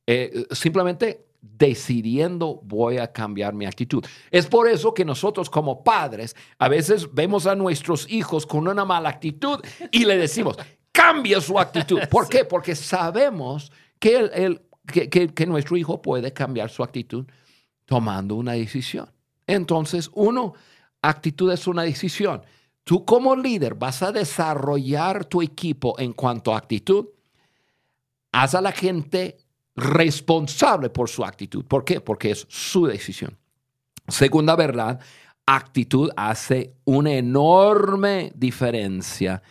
Eh, 0.04 0.46
simplemente 0.50 1.27
decidiendo 1.56 2.60
voy 2.64 2.98
a 2.98 3.12
cambiar 3.12 3.54
mi 3.54 3.66
actitud. 3.66 4.04
Es 4.30 4.46
por 4.46 4.68
eso 4.68 4.94
que 4.94 5.04
nosotros 5.04 5.50
como 5.50 5.82
padres 5.82 6.36
a 6.58 6.68
veces 6.68 7.12
vemos 7.12 7.46
a 7.46 7.54
nuestros 7.54 8.10
hijos 8.10 8.46
con 8.46 8.68
una 8.68 8.84
mala 8.84 9.08
actitud 9.08 9.60
y 9.90 10.04
le 10.04 10.16
decimos, 10.16 10.56
cambia 10.92 11.40
su 11.40 11.58
actitud. 11.58 12.00
¿Por 12.10 12.28
qué? 12.28 12.44
Porque 12.44 12.74
sabemos 12.74 13.72
que, 13.98 14.16
el, 14.16 14.62
que, 14.86 15.46
nuestro 15.46 15.76
hijo 15.76 16.02
puede 16.02 16.32
cambiar 16.32 16.70
su 16.70 16.82
actitud 16.82 17.26
tomando 17.84 18.34
una 18.34 18.52
decisión. 18.52 19.10
Entonces, 19.46 20.10
uno, 20.14 20.54
actitud 21.02 21.50
es 21.52 21.66
una 21.66 21.82
decisión. 21.82 22.42
Tú 22.84 23.04
como 23.04 23.36
líder 23.36 23.74
vas 23.74 24.02
a 24.02 24.12
desarrollar 24.12 25.24
tu 25.24 25.42
equipo 25.42 25.98
en 25.98 26.12
cuanto 26.12 26.54
a 26.54 26.58
actitud. 26.58 27.08
Haz 28.32 28.54
a 28.54 28.60
la 28.60 28.72
gente 28.72 29.38
responsable 29.78 30.90
por 30.90 31.08
su 31.08 31.24
actitud. 31.24 31.64
¿Por 31.64 31.84
qué? 31.84 32.00
Porque 32.00 32.30
es 32.30 32.46
su 32.48 32.86
decisión. 32.86 33.36
Segunda 34.06 34.56
verdad, 34.56 35.00
actitud 35.46 36.10
hace 36.16 36.74
una 36.84 37.12
enorme 37.12 38.32
diferencia 38.34 39.42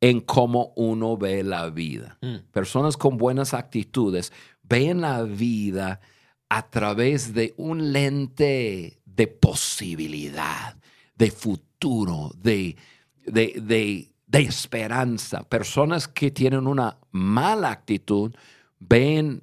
en 0.00 0.20
cómo 0.20 0.72
uno 0.76 1.16
ve 1.16 1.42
la 1.42 1.70
vida. 1.70 2.18
Mm. 2.20 2.50
Personas 2.52 2.96
con 2.96 3.16
buenas 3.16 3.54
actitudes 3.54 4.32
ven 4.62 5.00
la 5.00 5.22
vida 5.22 6.00
a 6.48 6.68
través 6.70 7.34
de 7.34 7.54
un 7.56 7.92
lente 7.92 9.00
de 9.04 9.26
posibilidad, 9.26 10.76
de 11.14 11.30
futuro, 11.30 12.32
de, 12.36 12.76
de, 13.24 14.12
de 14.26 14.40
esperanza. 14.40 15.42
Personas 15.42 16.08
que 16.08 16.30
tienen 16.30 16.66
una 16.66 16.98
mala 17.12 17.70
actitud 17.70 18.34
ven 18.78 19.42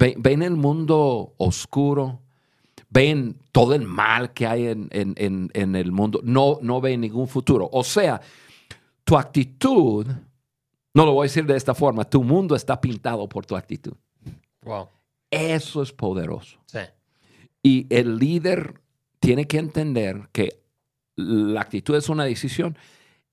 ven, 0.00 0.42
el 0.42 0.56
mundo 0.56 1.34
oscuro, 1.36 2.20
ven 2.88 3.36
todo 3.52 3.74
el 3.74 3.82
mal 3.82 4.32
que 4.32 4.46
hay 4.46 4.66
en, 4.66 5.50
el 5.54 5.92
mundo, 5.92 6.20
no, 6.22 6.58
no 6.62 6.80
ven 6.80 7.02
ningún 7.02 7.28
futuro. 7.28 7.68
O 7.72 7.84
sea, 7.84 8.20
tu 9.04 9.16
actitud, 9.16 10.06
no 10.94 11.04
lo 11.04 11.12
voy 11.12 11.24
a 11.24 11.28
decir 11.28 11.44
de 11.44 11.56
esta 11.56 11.74
forma, 11.74 12.04
tu 12.04 12.24
mundo 12.24 12.56
está 12.56 12.80
pintado 12.80 13.28
por 13.28 13.44
tu 13.44 13.56
actitud. 13.56 13.94
Wow. 14.62 14.88
Eso 15.30 15.82
es 15.82 15.92
poderoso. 15.92 16.58
Sí. 16.66 16.80
Y 17.62 17.86
el 17.90 18.16
líder 18.16 18.80
tiene 19.20 19.46
que 19.46 19.58
entender 19.58 20.28
que 20.32 20.60
la 21.16 21.60
actitud 21.60 21.94
es 21.94 22.08
una 22.08 22.24
decisión 22.24 22.76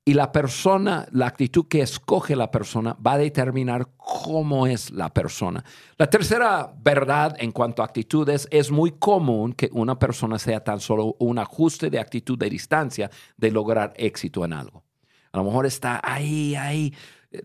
y 0.08 0.14
la 0.14 0.32
persona, 0.32 1.06
la 1.12 1.28
actitud 1.28 1.68
que 1.68 1.82
escoge 1.82 2.38
la 2.38 2.50
persona 2.50 2.96
va 3.06 3.16
a 3.16 3.18
determinar 3.18 3.90
cómo 3.98 4.66
es 4.66 4.90
la 4.92 5.14
persona. 5.14 5.66
La 5.98 6.10
tercera 6.10 6.74
verdad 6.82 7.36
en 7.38 7.52
cuanto 7.52 7.82
a 7.82 7.86
actitudes 7.86 8.48
es 8.50 8.72
muy 8.72 8.92
común 8.92 9.52
que 9.52 9.70
una 9.74 10.00
persona 10.00 10.40
sea 10.40 10.64
tan 10.64 10.80
solo 10.80 11.18
un 11.20 11.40
ajuste 11.40 11.90
de 11.90 12.00
actitud 12.00 12.38
de 12.38 12.50
distancia 12.50 13.12
de 13.36 13.52
lograr 13.52 13.92
éxito 13.98 14.46
en 14.46 14.54
algo. 14.54 14.86
A 15.34 15.40
lo 15.40 15.44
mejor 15.44 15.66
está 15.66 16.00
ahí, 16.02 16.56
ahí, 16.56 16.94
eh, 17.30 17.44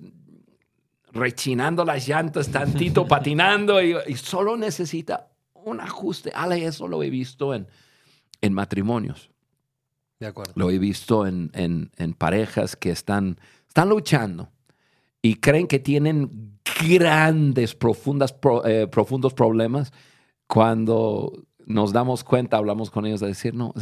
rechinando 1.10 1.84
las 1.84 2.06
llantas 2.06 2.48
tantito, 2.48 3.06
patinando 3.08 3.82
y, 3.82 4.14
solo 4.14 4.56
necesita 4.56 5.32
un 5.52 5.80
ajuste. 5.80 6.30
Ale, 6.32 6.64
eso 6.64 6.86
lo 6.86 7.02
he 7.02 7.10
visto 7.10 7.54
en, 7.54 7.66
en 8.40 8.52
matrimonios. 8.52 9.31
Lo 10.54 10.70
he 10.70 10.78
visto 10.78 11.26
en, 11.26 11.90
parejas 12.18 12.76
que 12.76 12.90
están, 12.90 13.38
están 13.66 13.88
luchando 13.88 14.50
y 15.20 15.36
creen 15.36 15.66
que 15.66 15.78
tienen 15.78 16.58
grandes, 16.80 17.74
profundas, 17.74 18.34
eh, 18.64 18.86
profundos 18.90 19.34
problemas 19.34 19.92
cuando 20.46 21.32
nos 21.64 21.92
damos 21.92 22.24
cuenta, 22.24 22.56
hablamos 22.56 22.90
con 22.90 23.06
ellos 23.06 23.20
de 23.20 23.28
decir, 23.28 23.54
no, 23.54 23.72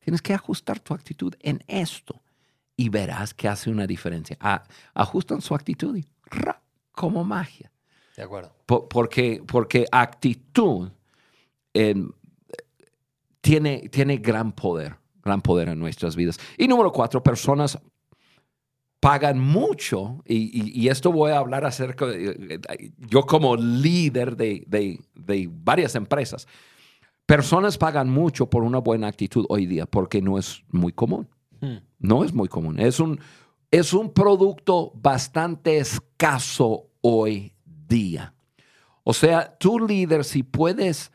tienes 0.00 0.20
que 0.20 0.34
ajustar 0.34 0.80
tu 0.80 0.94
actitud 0.94 1.34
en 1.40 1.62
esto 1.66 2.22
y 2.76 2.88
verás 2.88 3.34
que 3.34 3.48
hace 3.48 3.70
una 3.70 3.86
diferencia. 3.86 4.36
ajustan 4.94 5.40
su 5.40 5.54
actitud 5.54 5.96
y 5.96 6.04
como 6.92 7.24
magia. 7.24 7.70
De 8.16 8.22
acuerdo. 8.22 8.54
porque, 8.66 9.42
porque 9.44 9.86
actitud 9.90 10.88
tiene, 13.40 13.88
tiene 13.88 14.16
gran 14.18 14.52
poder 14.52 15.03
gran 15.24 15.40
poder 15.40 15.68
en 15.68 15.78
nuestras 15.78 16.16
vidas. 16.16 16.38
Y 16.58 16.68
número 16.68 16.92
cuatro, 16.92 17.22
personas 17.22 17.78
pagan 19.04 19.38
mucho, 19.38 20.22
y, 20.26 20.88
esto 20.88 21.12
voy 21.12 21.30
a 21.30 21.36
hablar 21.36 21.66
acerca 21.66 22.06
de, 22.06 22.58
yo 22.96 23.26
como 23.26 23.54
líder 23.54 24.34
de, 24.34 24.64
de, 24.66 25.50
varias 25.52 25.94
empresas, 25.94 26.48
personas 27.26 27.76
pagan 27.76 28.08
mucho 28.08 28.48
por 28.48 28.62
una 28.62 28.78
buena 28.78 29.08
actitud 29.08 29.44
hoy 29.50 29.66
día 29.66 29.84
porque 29.84 30.22
no 30.22 30.38
es 30.38 30.64
muy 30.70 30.92
común. 30.92 31.28
Hmm. 31.60 31.80
No 31.98 32.24
es 32.24 32.32
muy 32.32 32.48
común. 32.48 32.80
Es 32.80 32.98
un, 32.98 33.20
es 33.70 33.92
un 33.92 34.10
producto 34.10 34.92
bastante 34.94 35.76
escaso 35.76 36.86
hoy 37.02 37.52
día. 37.64 38.32
O 39.02 39.12
sea, 39.12 39.54
tu 39.58 39.80
líder, 39.80 40.24
si 40.24 40.42
puedes 40.42 41.12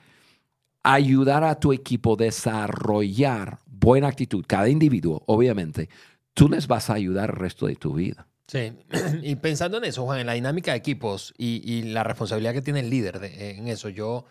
ayudar 0.83 1.43
a 1.43 1.59
tu 1.59 1.73
equipo 1.73 2.13
a 2.13 2.23
desarrollar 2.23 3.61
buena 3.79 4.07
actitud, 4.07 4.45
cada 4.47 4.69
individuo, 4.69 5.23
obviamente, 5.27 5.89
tú 6.33 6.49
les 6.49 6.67
vas 6.67 6.89
a 6.89 6.93
ayudar 6.93 7.29
el 7.31 7.35
resto 7.35 7.67
de 7.67 7.75
tu 7.75 7.93
vida. 7.93 8.27
Sí, 8.47 8.73
y 9.21 9.35
pensando 9.35 9.77
en 9.77 9.85
eso, 9.85 10.05
Juan, 10.05 10.19
en 10.19 10.27
la 10.27 10.33
dinámica 10.33 10.71
de 10.71 10.77
equipos 10.77 11.33
y, 11.37 11.83
la 11.83 12.03
responsabilidad 12.03 12.53
que 12.53 12.61
tiene 12.61 12.81
el 12.81 12.89
líder 12.89 13.19
en 13.23 13.67
eso, 13.67 13.89
yo, 13.89 14.25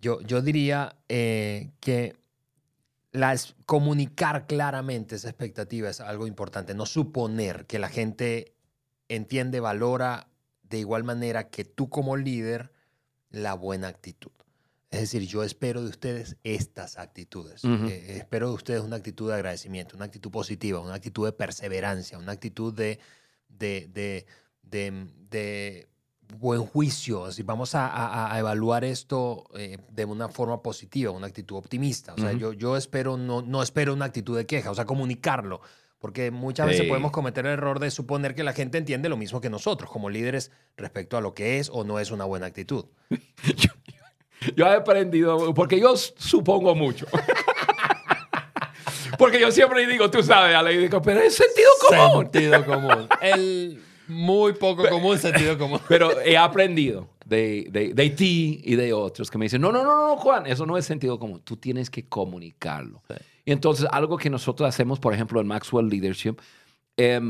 yo, 0.00 0.20
yo 0.22 0.42
diría 0.42 0.96
eh, 1.08 1.70
que 1.80 2.16
las, 3.12 3.54
comunicar 3.64 4.46
claramente 4.46 5.14
esa 5.16 5.28
expectativa 5.28 5.88
es 5.88 6.00
algo 6.00 6.26
importante, 6.26 6.74
no 6.74 6.84
suponer 6.84 7.66
que 7.66 7.78
la 7.78 7.88
gente 7.88 8.54
entiende, 9.08 9.60
valora 9.60 10.28
de 10.64 10.78
igual 10.78 11.04
manera 11.04 11.48
que 11.48 11.64
tú 11.64 11.88
como 11.88 12.16
líder 12.16 12.72
la 13.30 13.54
buena 13.54 13.88
actitud. 13.88 14.32
Es 14.90 15.00
decir, 15.00 15.22
yo 15.26 15.42
espero 15.42 15.82
de 15.82 15.88
ustedes 15.88 16.36
estas 16.44 16.96
actitudes. 16.96 17.64
Eh, 17.64 18.18
espero 18.18 18.48
de 18.48 18.54
ustedes 18.54 18.82
una 18.82 18.96
actitud 18.96 19.28
de 19.28 19.34
agradecimiento, 19.34 19.96
una 19.96 20.04
actitud 20.04 20.30
positiva, 20.30 20.80
una 20.80 20.94
actitud 20.94 21.26
de 21.26 21.32
perseverancia, 21.32 22.18
una 22.18 22.32
actitud 22.32 22.72
de, 22.72 23.00
de, 23.48 24.24
de, 24.62 25.88
buen 26.38 26.64
juicio. 26.64 27.32
Si 27.32 27.42
vamos 27.42 27.72
a, 27.74 28.32
evaluar 28.38 28.84
esto 28.84 29.44
eh, 29.54 29.78
de 29.90 30.04
una 30.04 30.28
forma 30.28 30.62
positiva, 30.62 31.10
una 31.10 31.26
actitud 31.26 31.56
optimista. 31.56 32.14
O 32.14 32.18
sea, 32.18 32.32
yo, 32.32 32.52
yo 32.52 32.76
espero, 32.76 33.16
no, 33.16 33.42
no 33.42 33.62
espero 33.62 33.92
una 33.92 34.04
actitud 34.04 34.36
de 34.36 34.46
queja, 34.46 34.70
o 34.70 34.74
sea, 34.74 34.84
comunicarlo. 34.84 35.60
Porque 35.98 36.30
muchas 36.30 36.66
veces 36.66 36.86
podemos 36.86 37.10
cometer 37.10 37.46
el 37.46 37.52
error 37.54 37.80
de 37.80 37.90
suponer 37.90 38.34
que 38.34 38.44
la 38.44 38.52
gente 38.52 38.78
entiende 38.78 39.08
lo 39.08 39.16
mismo 39.16 39.40
que 39.40 39.50
nosotros 39.50 39.90
como 39.90 40.10
líderes 40.10 40.52
respecto 40.76 41.16
a 41.16 41.20
lo 41.20 41.34
que 41.34 41.58
es 41.58 41.70
o 41.72 41.84
no 41.84 41.98
es 41.98 42.10
una 42.10 42.24
buena 42.24 42.46
actitud. 42.46 42.84
Yo 43.56 43.70
he 44.56 44.62
aprendido, 44.62 45.54
porque 45.54 45.80
yo 45.80 45.96
supongo 45.96 46.74
mucho. 46.74 47.06
porque 49.18 49.40
yo 49.40 49.50
siempre 49.50 49.86
digo, 49.86 50.10
tú 50.10 50.22
sabes, 50.22 50.54
Ale, 50.54 50.76
digo, 50.78 51.00
pero 51.02 51.20
es 51.20 51.34
sentido 51.34 51.70
común. 51.88 52.28
Sentido 52.32 52.64
común. 52.64 53.08
El 53.20 53.82
muy 54.08 54.52
poco 54.52 54.88
común 54.88 55.18
sentido 55.18 55.58
común. 55.58 55.80
Pero 55.88 56.20
he 56.20 56.36
aprendido 56.36 57.08
de, 57.24 57.92
de, 57.94 58.10
ti 58.10 58.60
y 58.64 58.76
de 58.76 58.92
otros 58.92 59.30
que 59.30 59.38
me 59.38 59.46
dicen, 59.46 59.60
no, 59.60 59.72
no, 59.72 59.82
no, 59.82 60.08
no, 60.08 60.16
Juan, 60.16 60.46
eso 60.46 60.66
no 60.66 60.76
es 60.76 60.84
sentido 60.84 61.18
común. 61.18 61.42
Tú 61.44 61.56
tienes 61.56 61.90
que 61.90 62.08
comunicarlo. 62.08 63.02
Y 63.44 63.52
entonces, 63.52 63.86
algo 63.90 64.16
que 64.16 64.30
nosotros 64.30 64.68
hacemos, 64.68 65.00
por 65.00 65.12
ejemplo, 65.12 65.40
en 65.40 65.46
Maxwell 65.46 65.88
Leadership, 65.88 66.36
eh, 66.96 67.20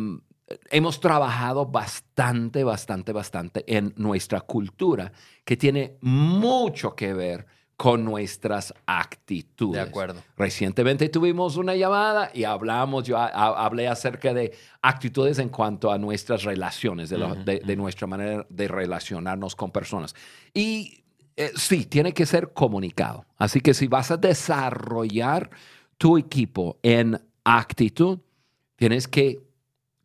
hemos 0.71 1.01
trabajado 1.01 1.67
bastante, 1.67 2.63
bastante, 2.65 3.13
bastante 3.13 3.65
en 3.67 3.93
nuestra 3.97 4.41
cultura, 4.41 5.13
que 5.45 5.57
tiene 5.57 5.97
mucho 6.01 6.95
que 6.95 7.13
ver 7.13 7.47
con 7.77 8.05
nuestras 8.05 8.73
actitudes. 8.87 9.83
De 9.83 9.89
acuerdo. 9.89 10.23
Recientemente 10.37 11.09
tuvimos 11.11 11.57
una 11.59 11.75
llamada 11.77 12.31
y 12.33 12.45
hablamos, 12.45 13.05
yo 13.05 13.19
a- 13.19 13.27
a- 13.27 13.65
hablé 13.67 13.87
acerca 13.87 14.33
de 14.33 14.55
actitudes 14.81 15.39
en 15.39 15.51
cuanto 15.51 15.91
a 15.93 15.99
nuestras 15.99 16.45
relaciones, 16.45 17.11
de, 17.11 17.19
lo- 17.19 17.33
Ujú, 17.33 17.45
de- 17.45 17.61
de 17.61 17.73
ujú. 17.75 17.83
nuestra 17.83 18.07
manera 18.07 18.47
de 18.49 18.69
relacionarnos 18.69 19.55
con 19.55 19.71
personas. 19.73 20.15
Y 20.55 21.03
eh, 21.37 21.53
sí, 21.55 21.85
tiene 21.85 22.15
que 22.15 22.25
ser 22.25 22.55
comunicado. 22.55 23.27
Así 23.37 23.61
que 23.61 23.75
si 23.75 23.89
vas 23.89 24.11
a 24.11 24.17
desarrollar 24.17 25.51
tu 25.99 26.17
equipo 26.17 26.79
en 26.83 27.21
actitud, 27.45 28.21
tienes 28.77 29.07
que 29.07 29.46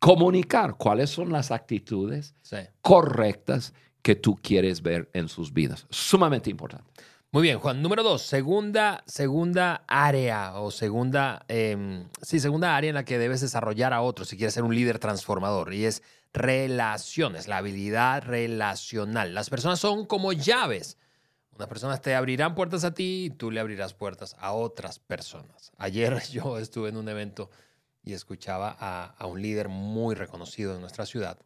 comunicar 0.01 0.77
cuáles 0.77 1.11
son 1.11 1.31
las 1.31 1.51
actitudes 1.51 2.33
Sí. 2.41 2.57
correctas 2.81 3.73
que 4.01 4.15
tú 4.15 4.35
quieres 4.35 4.81
ver 4.81 5.11
en 5.13 5.29
sus 5.29 5.53
vidas. 5.53 5.85
Sumamente 5.91 6.49
importante. 6.49 6.89
Muy 7.31 7.43
bien, 7.43 7.59
Juan. 7.59 7.83
Número 7.83 8.01
dos, 8.01 8.23
segunda, 8.23 9.03
segunda 9.05 9.83
área 9.87 10.55
o 10.59 10.71
segunda, 10.71 11.45
em, 11.47 12.07
sí, 12.23 12.39
segunda 12.39 12.75
área 12.75 12.89
en 12.89 12.95
la 12.95 13.05
que 13.05 13.19
debes 13.19 13.41
desarrollar 13.41 13.93
a 13.93 14.01
otros 14.01 14.27
si 14.29 14.37
quieres 14.37 14.55
ser 14.55 14.63
un 14.63 14.73
líder 14.73 14.97
transformador 14.97 15.71
y 15.71 15.85
es 15.85 16.01
relaciones, 16.33 17.47
la 17.47 17.57
habilidad 17.57 18.23
relacional. 18.23 19.35
Las 19.35 19.51
personas 19.51 19.79
son 19.79 20.07
como 20.07 20.33
llaves. 20.33 20.97
Unas 21.55 21.67
personas 21.67 22.01
te 22.01 22.15
abrirán 22.15 22.55
puertas 22.55 22.83
a 22.85 22.93
ti 22.95 23.25
y 23.25 23.29
tú 23.29 23.51
le 23.51 23.59
abrirás 23.59 23.93
puertas 23.93 24.35
a 24.39 24.53
otras 24.53 24.97
personas. 24.97 25.71
Ayer 25.77 26.19
yo 26.31 26.57
estuve 26.57 26.89
en 26.89 26.97
un 26.97 27.07
evento 27.07 27.51
y 28.03 28.13
escuchaba 28.13 28.75
a, 28.79 29.05
a 29.17 29.25
un 29.27 29.41
líder 29.41 29.69
muy 29.69 30.15
reconocido 30.15 30.73
en 30.75 30.81
nuestra 30.81 31.05
ciudad. 31.05 31.37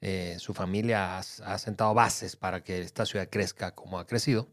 Eh, 0.00 0.36
su 0.38 0.54
familia 0.54 1.16
ha, 1.16 1.18
ha 1.20 1.58
sentado 1.58 1.92
bases 1.94 2.36
para 2.36 2.62
que 2.62 2.80
esta 2.80 3.04
ciudad 3.06 3.28
crezca 3.30 3.74
como 3.74 3.98
ha 3.98 4.06
crecido. 4.06 4.48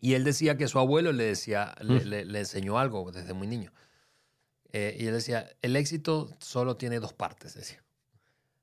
Y 0.00 0.14
él 0.14 0.24
decía 0.24 0.56
que 0.56 0.66
su 0.68 0.78
abuelo 0.78 1.12
le 1.12 1.24
decía, 1.24 1.74
le, 1.80 2.04
le- 2.04 2.24
le 2.24 2.38
enseñó 2.40 2.78
algo 2.78 3.10
desde 3.12 3.32
muy 3.34 3.46
niño. 3.46 3.72
Eh, 4.72 4.96
y 4.98 5.06
él 5.06 5.12
decía, 5.14 5.50
el 5.62 5.76
éxito 5.76 6.30
solo 6.40 6.76
tiene 6.76 7.00
dos 7.00 7.12
partes, 7.12 7.54
decía. 7.54 7.82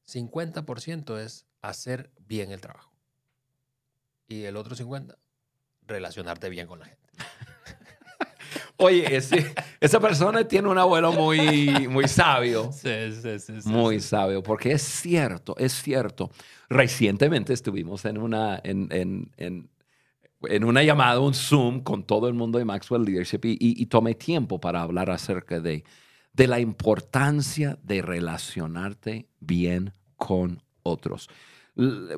50% 0.08 1.20
es 1.20 1.46
hacer 1.62 2.12
bien 2.28 2.52
el 2.52 2.62
trabajo. 2.62 2.94
Y 4.28 4.44
el 4.44 4.56
otro 4.58 4.76
50%, 4.76 5.16
relacionarte 5.84 6.50
bien 6.50 6.68
con 6.68 6.80
la 6.80 6.86
gente. 6.86 7.07
Oye, 8.78 9.16
ese- 9.16 9.54
esa 9.80 10.00
persona 10.00 10.48
tiene 10.48 10.68
un 10.68 10.78
abuelo 10.78 11.12
muy, 11.12 11.88
muy 11.90 12.08
sabio. 12.08 12.72
Sí, 12.72 12.90
sí, 13.22 13.40
sí. 13.40 13.62
sí, 13.62 13.68
Muy 13.70 14.00
sí. 14.00 14.08
sabio, 14.10 14.44
porque 14.44 14.72
es 14.74 14.82
cierto, 14.84 15.56
es 15.58 15.74
cierto. 15.82 16.30
Recientemente 16.70 17.54
estuvimos 17.54 18.06
en 18.06 18.18
una, 18.20 18.60
en, 18.64 18.88
en- 18.92 19.32
en- 19.38 19.70
en 20.44 20.64
una 20.64 20.84
llamada, 20.84 21.20
un 21.20 21.34
Zoom 21.34 21.82
con 21.82 22.04
todo 22.04 22.28
el 22.28 22.36
mundo 22.36 22.60
de 22.60 22.66
Maxwell 22.66 23.04
Leadership 23.04 23.40
y, 23.46 23.54
y- 23.54 23.82
y 23.82 23.86
tomé 23.88 24.14
tiempo 24.14 24.60
para 24.60 24.82
hablar 24.84 25.10
acerca 25.10 25.60
de, 25.60 25.84
de 26.34 26.48
la 26.48 26.60
importancia 26.60 27.80
de 27.82 28.04
relacionarte 28.04 29.28
bien 29.40 29.94
con 30.16 30.62
otros. 30.84 31.28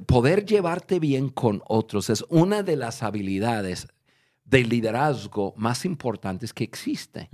Poder 0.06 0.46
llevarte 0.46 1.00
bien 1.00 1.30
con 1.30 1.62
otros 1.68 2.10
es 2.10 2.26
una 2.30 2.64
de 2.64 2.76
las 2.76 3.04
habilidades 3.04 3.88
de 4.50 4.64
liderazgo 4.64 5.54
más 5.58 5.86
importantes 5.86 6.54
que 6.54 6.64
existe. 6.64 7.30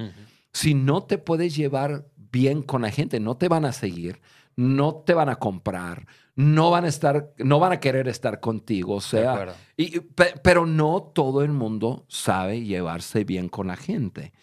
Si 0.51 0.73
no 0.73 1.03
te 1.03 1.17
puedes 1.17 1.55
llevar 1.55 2.05
bien 2.31 2.61
con 2.61 2.81
la 2.81 2.91
gente, 2.91 3.19
no 3.19 3.35
te 3.37 3.47
van 3.47 3.65
a 3.65 3.71
seguir, 3.73 4.21
no 4.55 4.95
te 4.95 5.13
van 5.13 5.29
a 5.29 5.35
comprar, 5.35 6.07
no 6.35 6.69
van 6.71 6.85
a 6.85 6.87
estar, 6.87 7.33
no 7.37 7.59
van 7.59 7.73
a 7.73 7.79
querer 7.79 8.07
estar 8.07 8.39
contigo, 8.39 8.95
o 8.95 9.01
sea, 9.01 9.33
y- 9.77 9.99
pe- 9.99 10.33
pero 10.43 10.65
no 10.65 11.01
todo 11.13 11.41
el 11.43 11.51
mundo 11.51 12.05
sabe 12.07 12.61
llevarse 12.63 13.23
bien 13.25 13.49
con 13.49 13.67
la 13.67 13.75
gente. 13.75 14.33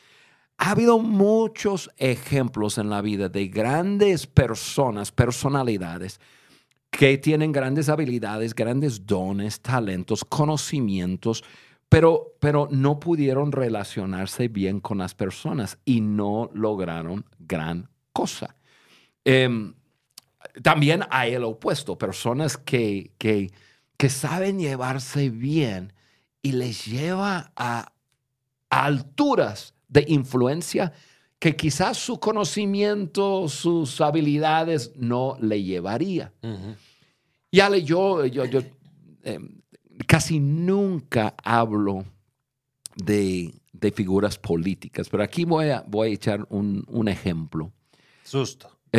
Ha 0.59 0.71
habido 0.73 0.99
muchos 0.99 1.91
ejemplos 1.97 2.79
en 2.79 2.89
la 2.91 3.01
vida 3.01 3.29
de 3.29 3.49
grandes 3.49 4.27
personas, 4.27 5.11
personalidades 5.13 6.21
que 6.91 7.17
tienen 7.19 7.53
grandes 7.53 7.89
habilidades, 7.89 8.55
grandes 8.55 9.07
dones, 9.07 9.61
talentos, 9.61 10.25
conocimientos, 10.27 11.43
pero, 11.93 12.37
pero 12.41 12.69
no 12.71 12.99
pudieron 12.99 13.53
relacionarse 13.53 14.49
bien 14.49 14.81
con 14.81 14.97
las 14.97 15.15
personas 15.15 15.77
y 15.85 16.01
no 16.01 16.49
lograron 16.55 17.27
gran 17.39 17.91
cosa. 18.15 18.57
Em, 19.27 19.75
también 20.63 21.03
hay 21.11 21.35
el 21.35 21.45
opuesto, 21.45 21.99
personas 21.99 22.57
que, 22.57 23.13
que, 23.19 23.53
que 23.99 24.09
saben 24.09 24.59
llevarse 24.59 25.29
bien 25.29 25.93
y 26.41 26.53
les 26.53 26.87
lleva 26.87 27.53
a, 27.57 27.93
a 28.71 28.85
alturas 28.87 29.75
de 29.89 30.07
influencia 30.09 30.95
que 31.39 31.57
quizás 31.57 31.99
su 31.99 32.19
conocimiento, 32.19 33.49
sus 33.49 34.01
habilidades 34.01 34.93
no 34.97 35.37
le 35.43 35.63
llevaría. 35.63 36.33
Ujú. 36.43 36.75
Y 37.51 37.61
Ale, 37.61 37.83
yo, 37.83 38.25
yo, 38.25 38.47
yo 38.47 38.61
eh, 39.25 39.39
casi 40.07 40.41
nunca 40.41 41.35
hablo 41.43 42.05
de, 42.97 43.53
de 43.73 43.93
figuras 43.93 44.39
políticas, 44.39 45.09
pero 45.09 45.23
aquí 45.23 45.45
voy 45.45 45.69
a, 45.71 45.83
voy 45.87 46.11
a 46.11 46.15
echar 46.15 46.47
un, 46.51 46.85
un 46.89 47.09
ejemplo 47.09 47.73
Susto. 48.25 48.79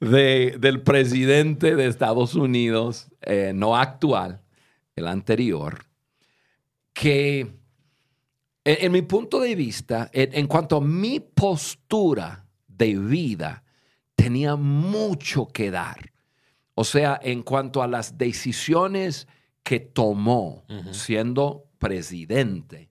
de- 0.00 0.56
del 0.58 0.82
presidente 0.82 1.76
de 1.76 1.86
Estados 1.86 2.34
Unidos, 2.34 3.08
eh, 3.22 3.52
no 3.54 3.76
actual, 3.76 4.42
el 4.96 5.06
anterior, 5.06 5.84
que 6.92 7.40
en, 7.40 7.56
en 8.64 8.92
mi 8.92 9.02
punto 9.02 9.40
de 9.40 9.54
vista, 9.54 10.10
en, 10.12 10.30
en 10.34 10.46
cuanto 10.46 10.76
a 10.76 10.80
mi 10.80 11.20
postura 11.20 12.46
de 12.66 12.96
vida, 12.98 13.62
tenía 14.14 14.56
mucho 14.56 15.46
que 15.48 15.70
dar. 15.70 16.12
O 16.74 16.84
sea, 16.84 17.18
en 17.22 17.42
cuanto 17.42 17.82
a 17.82 17.86
las 17.86 18.16
decisiones 18.16 19.28
que 19.62 19.80
tomó 19.80 20.64
siendo 20.92 21.66
presidente, 21.78 22.90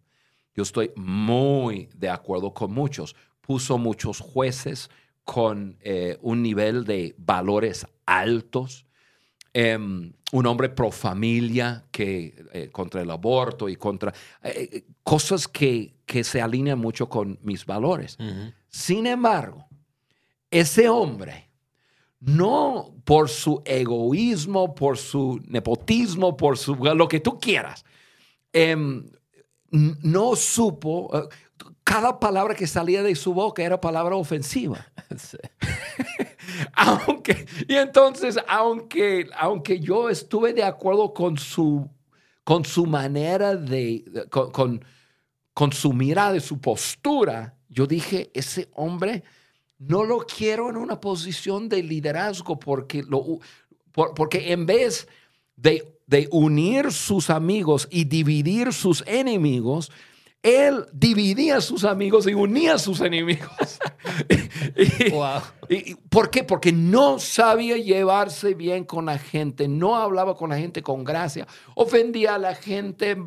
yo 0.54 0.64
estoy 0.64 0.92
muy 0.96 1.90
de 1.96 2.10
acuerdo 2.10 2.54
con 2.54 2.74
muchos. 2.74 3.16
Puso 3.42 3.78
muchos 3.78 4.20
jueces 4.20 4.90
con 5.24 5.78
eh, 5.82 6.18
un 6.22 6.44
nivel 6.44 6.86
de 6.86 7.16
valores 7.18 7.86
altos. 8.06 8.86
Em, 9.54 10.14
un 10.32 10.46
hombre 10.46 10.70
pro 10.70 10.92
familia 10.92 11.86
que 11.92 12.46
eh, 12.54 12.70
contra 12.72 13.02
el 13.02 13.10
aborto 13.10 13.68
y 13.68 13.76
contra 13.76 14.14
eh, 14.44 14.86
cosas 15.02 15.48
que, 15.48 15.96
que 16.06 16.24
se 16.24 16.42
alinean 16.42 16.78
mucho 16.78 17.10
con 17.10 17.40
mis 17.42 17.66
valores. 17.66 18.18
Sin 18.68 19.08
embargo, 19.08 19.68
ese 20.52 20.90
hombre, 20.90 21.49
no 22.20 22.96
por 23.06 23.30
su 23.30 23.62
egoísmo, 23.66 24.76
por 24.76 24.98
su 24.98 25.40
nepotismo, 25.48 26.36
por 26.38 26.58
su, 26.58 26.76
lo 26.76 27.08
que 27.08 27.20
tú 27.20 27.40
quieras, 27.40 27.86
em, 28.54 29.06
no 29.72 30.36
supo, 30.36 31.10
eh, 31.18 31.28
cada 31.84 32.20
palabra 32.20 32.56
que 32.56 32.68
salía 32.68 33.04
de 33.04 33.16
su 33.16 33.34
boca 33.34 33.64
era 33.64 33.80
palabra 33.82 34.16
ofensiva. 34.16 34.86
Sí. 35.18 35.38
aunque, 36.74 37.46
y 37.68 37.76
entonces, 37.76 38.38
aunque, 38.48 39.28
aunque 39.36 39.80
yo 39.80 40.10
estuve 40.10 40.54
de 40.54 40.64
acuerdo 40.64 41.14
con 41.16 41.38
su, 41.38 41.90
con 42.44 42.64
su 42.64 42.86
manera 42.86 43.56
de, 43.56 44.04
de- 44.08 44.30
con, 44.30 44.52
con, 44.52 44.86
con 45.54 45.72
su 45.74 45.94
mirada, 45.94 46.34
de 46.34 46.40
su 46.42 46.60
postura, 46.62 47.56
yo 47.70 47.88
dije, 47.88 48.30
ese 48.36 48.70
hombre 48.74 49.24
no 49.80 50.04
lo 50.04 50.20
quiero 50.20 50.70
en 50.70 50.78
una 50.78 51.00
posición 51.02 51.68
de 51.70 51.82
liderazgo 51.84 52.60
porque, 52.60 53.04
lo, 53.04 53.40
porque 54.16 54.52
en 54.54 54.66
vez 54.66 55.08
de, 55.56 55.98
de 56.06 56.28
unir 56.32 56.92
sus 56.92 57.30
amigos 57.30 57.88
y 57.90 58.04
dividir 58.06 58.72
sus 58.74 59.04
enemigos, 59.08 59.92
él 60.42 60.86
dividía 60.94 61.58
a 61.58 61.62
sus 61.62 61.84
amigos 61.84 62.26
y 62.28 62.34
unía 62.34 62.76
a 62.76 62.80
sus 62.80 63.02
enemigos. 63.02 63.50
Y- 64.76 65.10
Wow. 65.12 65.42
¿Y 65.70 65.92
y 65.92 65.96
por 65.96 66.30
qué? 66.30 66.44
Porque 66.44 66.72
no 66.72 67.20
sabía 67.20 67.78
llevarse 67.78 68.54
bien 68.54 68.84
con 68.84 69.06
la 69.06 69.18
gente, 69.18 69.68
no 69.68 69.96
hablaba 69.98 70.36
con 70.36 70.50
la 70.52 70.58
gente 70.58 70.82
con 70.82 71.04
gracia, 71.04 71.48
ofendía 71.76 72.36
a 72.36 72.38
la 72.38 72.56
gente 72.56 73.18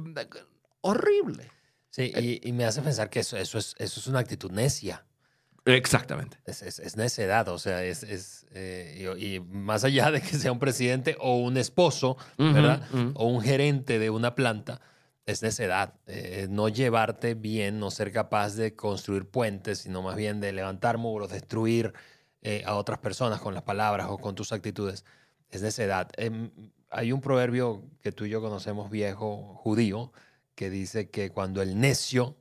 horrible. 0.81 1.51
Sí, 1.91 2.11
y, 2.17 2.49
y 2.49 2.53
me 2.53 2.65
hace 2.65 2.81
pensar 2.83 3.11
que 3.11 3.21
eso, 3.21 3.37
eso, 3.37 3.59
es, 3.59 3.75
eso 3.79 4.01
es 4.01 4.07
una 4.07 4.21
actitud 4.21 4.51
necia. 4.51 5.05
Exactamente. 5.65 6.39
Es, 6.45 6.63
es, 6.63 6.79
es 6.81 6.97
necedad, 6.97 7.49
o 7.49 7.59
sea, 7.59 7.85
es, 7.85 8.03
es 8.03 8.47
eh, 8.53 9.15
y, 9.17 9.35
y 9.37 9.41
más 9.41 9.85
allá 9.85 10.11
de 10.11 10.21
que 10.21 10.37
sea 10.37 10.51
un 10.51 10.59
presidente 10.59 11.17
o 11.21 11.37
un 11.37 11.57
esposo, 11.57 12.17
¿verdad? 12.37 12.83
O 13.15 13.27
un 13.27 13.41
gerente 13.41 13.99
de 13.99 14.11
una 14.11 14.35
planta, 14.35 14.81
es 15.25 15.43
necedad. 15.43 15.95
Eh, 16.07 16.47
no 16.51 16.69
llevarte 16.69 17.35
bien, 17.35 17.79
no 17.79 17.91
ser 17.91 18.13
capaz 18.13 18.57
de 18.57 18.75
construir 18.75 19.27
puentes, 19.27 19.79
sino 19.79 20.03
más 20.03 20.17
bien 20.17 20.41
de 20.41 20.53
levantar 20.53 20.99
muros, 20.99 21.31
destruir 21.31 21.93
eh, 22.43 22.65
a 22.67 22.75
otras 22.75 22.99
personas 22.99 23.41
con 23.41 23.55
las 23.55 23.63
palabras 23.63 24.09
o 24.11 24.19
con 24.19 24.35
tus 24.35 24.53
actitudes. 24.53 25.05
Es 25.51 25.63
necedad. 25.63 26.11
Em, 26.17 26.51
hay 26.91 27.13
un 27.13 27.21
proverbio 27.21 27.85
que 28.03 28.11
tú 28.13 28.25
y 28.25 28.31
yo 28.31 28.41
conocemos 28.41 28.91
viejo, 28.91 29.55
judío, 29.63 30.13
que 30.55 30.71
dice 30.71 31.09
que 31.09 31.31
cuando 31.31 31.63
el 31.63 31.79
necio 31.79 32.37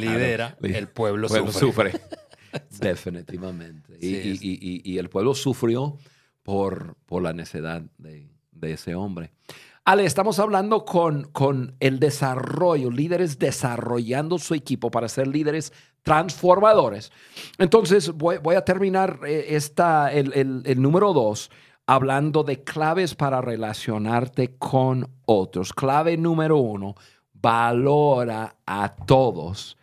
lidera, 0.00 0.56
li- 0.60 0.74
el 0.74 0.88
pueblo, 0.88 1.28
pueblo 1.28 1.52
sufre. 1.52 1.92
sufre. 1.92 2.00
Definitivamente. 2.80 3.96
Y, 4.00 4.06
Sí, 4.06 4.08
y- 4.24 4.32
es- 4.32 4.42
y- 4.42 4.58
y- 4.60 4.92
y 4.92 4.98
el 4.98 5.08
pueblo 5.08 5.34
sufrió 5.34 5.96
por, 6.42 6.96
por 7.06 7.22
la 7.22 7.32
necedad 7.32 7.82
de, 7.98 8.28
de 8.50 8.72
ese 8.72 8.94
hombre. 8.94 9.32
Ale, 9.84 10.04
estamos 10.04 10.38
hablando 10.38 10.84
con, 10.84 11.24
con 11.32 11.74
el 11.80 11.98
desarrollo, 11.98 12.90
líderes 12.90 13.38
desarrollando 13.40 14.38
su 14.38 14.54
equipo 14.54 14.90
para 14.92 15.08
ser 15.08 15.26
líderes 15.26 15.72
transformadores. 16.02 17.10
Entonces, 17.58 18.10
voy, 18.12 18.38
voy 18.38 18.54
a 18.54 18.64
terminar 18.64 19.20
eh, 19.26 19.46
esta, 19.56 20.12
el, 20.12 20.32
el- 20.34 20.62
el 20.66 20.80
número 20.80 21.12
dos 21.12 21.50
hablando 21.86 22.44
de 22.44 22.62
claves 22.62 23.16
para 23.16 23.40
relacionarte 23.40 24.54
con 24.56 25.08
otros. 25.24 25.72
Clave 25.72 26.16
número 26.16 26.58
uno, 26.58 26.94
valora 27.34 28.54
a 28.66 28.94
todos 28.94 29.76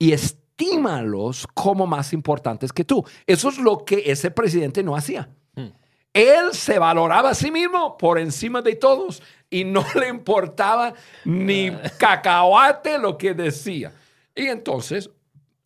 y 0.00 0.12
estímalos 0.12 1.46
como 1.54 1.86
más 1.86 2.12
importantes 2.12 2.72
que 2.72 2.84
tú. 2.84 3.04
Eso 3.26 3.50
es 3.50 3.58
lo 3.58 3.84
que 3.84 4.02
ese 4.06 4.30
presidente 4.30 4.82
no 4.82 4.96
hacía. 4.96 5.28
Hmm. 5.54 5.68
Él 6.12 6.52
se 6.52 6.78
valoraba 6.78 7.30
a 7.30 7.34
sí 7.34 7.50
mismo 7.52 7.96
por 7.96 8.18
encima 8.18 8.62
de 8.62 8.74
todos 8.74 9.22
y 9.50 9.62
no 9.62 9.84
le 9.94 10.08
importaba 10.08 10.94
ni 11.24 11.70
cacahuate 11.98 12.98
lo 12.98 13.16
que 13.16 13.34
decía. 13.34 13.92
Y 14.34 14.46
entonces, 14.46 15.10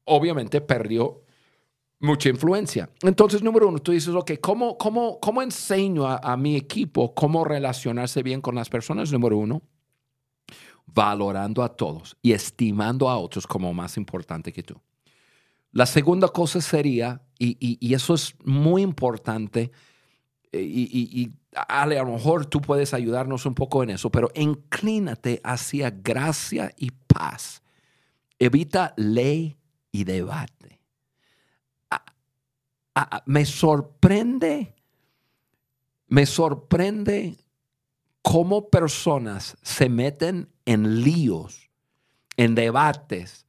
obviamente, 0.04 0.60
perdió 0.60 1.22
mucha 2.00 2.28
influencia. 2.28 2.90
Entonces, 3.02 3.40
número 3.40 3.68
uno, 3.68 3.78
tú 3.78 3.92
dices, 3.92 4.12
ok, 4.12 4.32
¿cómo, 4.40 4.76
cómo, 4.76 5.20
cómo 5.20 5.42
enseño 5.42 6.06
a, 6.06 6.16
a 6.16 6.36
mi 6.36 6.56
equipo 6.56 7.14
cómo 7.14 7.44
relacionarse 7.44 8.24
bien 8.24 8.40
con 8.40 8.56
las 8.56 8.68
personas? 8.68 9.12
Número 9.12 9.38
uno, 9.38 9.62
valorando 10.94 11.62
a 11.62 11.68
todos 11.76 12.16
y 12.22 12.32
estimando 12.32 13.08
a 13.08 13.18
otros 13.18 13.46
como 13.46 13.72
más 13.74 13.96
importante 13.96 14.52
que 14.52 14.62
tú. 14.62 14.80
La 15.72 15.86
segunda 15.86 16.28
cosa 16.28 16.60
sería, 16.60 17.20
y, 17.38 17.56
y- 17.80 17.94
eso 17.94 18.14
es 18.14 18.34
muy 18.44 18.82
importante, 18.82 19.72
eh, 20.52 20.62
y, 20.62 21.22
y- 21.22 21.32
Ale, 21.68 21.98
a 21.98 22.04
lo 22.04 22.12
mejor 22.12 22.46
tú 22.46 22.60
puedes 22.60 22.94
ayudarnos 22.94 23.44
un 23.46 23.54
poco 23.54 23.82
en 23.82 23.90
eso, 23.90 24.10
pero 24.10 24.30
inclínate 24.34 25.40
hacia 25.42 25.90
gracia 25.90 26.72
y 26.76 26.90
paz. 26.90 27.62
Evita 28.38 28.94
ley 28.96 29.56
y 29.92 30.04
debate. 30.04 30.80
Me 33.26 33.44
sorprende, 33.44 34.74
me 36.06 36.26
sorprende 36.26 37.36
cómo 38.22 38.68
personas 38.68 39.56
se 39.62 39.88
meten 39.88 40.48
en 40.66 41.02
líos, 41.02 41.70
en 42.36 42.54
debates, 42.54 43.46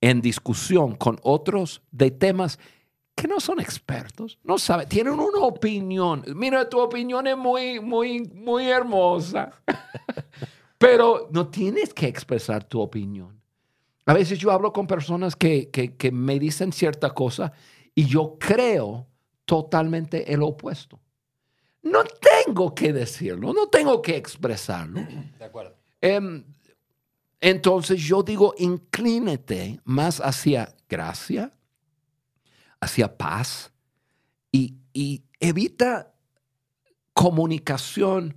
en 0.00 0.20
discusión 0.20 0.94
con 0.94 1.18
otros 1.22 1.82
de 1.90 2.10
temas 2.10 2.58
que 3.14 3.26
no 3.26 3.40
son 3.40 3.60
expertos, 3.60 4.38
no 4.44 4.58
saben, 4.58 4.88
tienen 4.88 5.14
una 5.14 5.40
opinión. 5.40 6.24
Mira, 6.36 6.68
tu 6.68 6.78
opinión 6.78 7.26
es 7.26 7.36
muy, 7.36 7.80
muy, 7.80 8.20
muy 8.20 8.68
hermosa, 8.68 9.50
pero 10.78 11.28
no 11.32 11.48
tienes 11.48 11.92
que 11.92 12.06
expresar 12.06 12.62
tu 12.62 12.80
opinión. 12.80 13.40
A 14.06 14.14
veces 14.14 14.38
yo 14.38 14.52
hablo 14.52 14.72
con 14.72 14.86
personas 14.86 15.34
que, 15.34 15.68
que, 15.68 16.12
me 16.12 16.38
dicen 16.38 16.72
cierta 16.72 17.10
cosa 17.10 17.52
y 17.94 18.06
yo 18.06 18.36
creo 18.38 19.06
totalmente 19.44 20.32
el 20.32 20.42
opuesto. 20.42 21.00
No 21.82 22.04
tengo 22.04 22.74
que 22.74 22.92
decirlo, 22.92 23.52
no 23.52 23.66
tengo 23.66 24.00
que 24.00 24.16
expresarlo. 24.16 25.00
De 25.38 25.44
acuerdo. 25.44 25.77
Em, 26.00 26.44
entonces 27.40 28.00
yo 28.00 28.22
digo, 28.22 28.54
inclínate 28.58 29.80
más 29.84 30.20
hacia 30.20 30.74
gracia, 30.88 31.52
hacia 32.80 33.16
paz 33.16 33.72
y, 34.52 34.76
y 34.92 35.24
evita 35.40 36.14
comunicación 37.12 38.36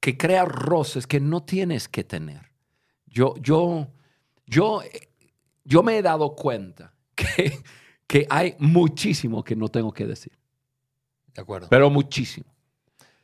que 0.00 0.16
crea 0.18 0.44
roces 0.44 1.06
que 1.06 1.20
no 1.20 1.42
tienes 1.42 1.88
que 1.88 2.04
tener. 2.04 2.52
Yo, 3.06 3.34
yo, 3.40 3.90
yo, 4.46 4.82
yo 5.64 5.82
me 5.82 5.96
he 5.98 6.02
dado 6.02 6.34
cuenta 6.34 6.94
que, 7.14 7.62
que 8.06 8.26
hay 8.28 8.54
muchísimo 8.58 9.42
que 9.42 9.56
no 9.56 9.68
tengo 9.68 9.92
que 9.92 10.06
decir, 10.06 10.32
De 11.34 11.40
acuerdo. 11.40 11.68
pero 11.70 11.88
muchísimo. 11.88 12.52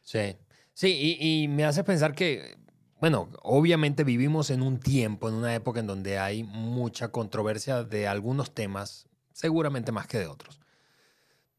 Sí, 0.03 0.37
sí, 0.73 1.16
y, 1.20 1.42
y 1.42 1.49
me 1.49 1.64
hace 1.64 1.85
pensar 1.85 2.14
que, 2.14 2.57
bueno, 3.00 3.28
obviamente 3.42 4.04
vivimos 4.04 4.50
en 4.50 4.62
un 4.62 4.78
tiempo, 4.78 5.28
en 5.28 5.34
una 5.34 5.54
época 5.54 5.80
en 5.80 5.86
donde 5.86 6.18
hay 6.18 6.44
mucha 6.44 7.08
controversia 7.08 7.82
de 7.82 8.06
algunos 8.06 8.52
temas, 8.52 9.06
seguramente 9.32 9.90
más 9.90 10.06
que 10.06 10.18
de 10.18 10.26
otros. 10.26 10.60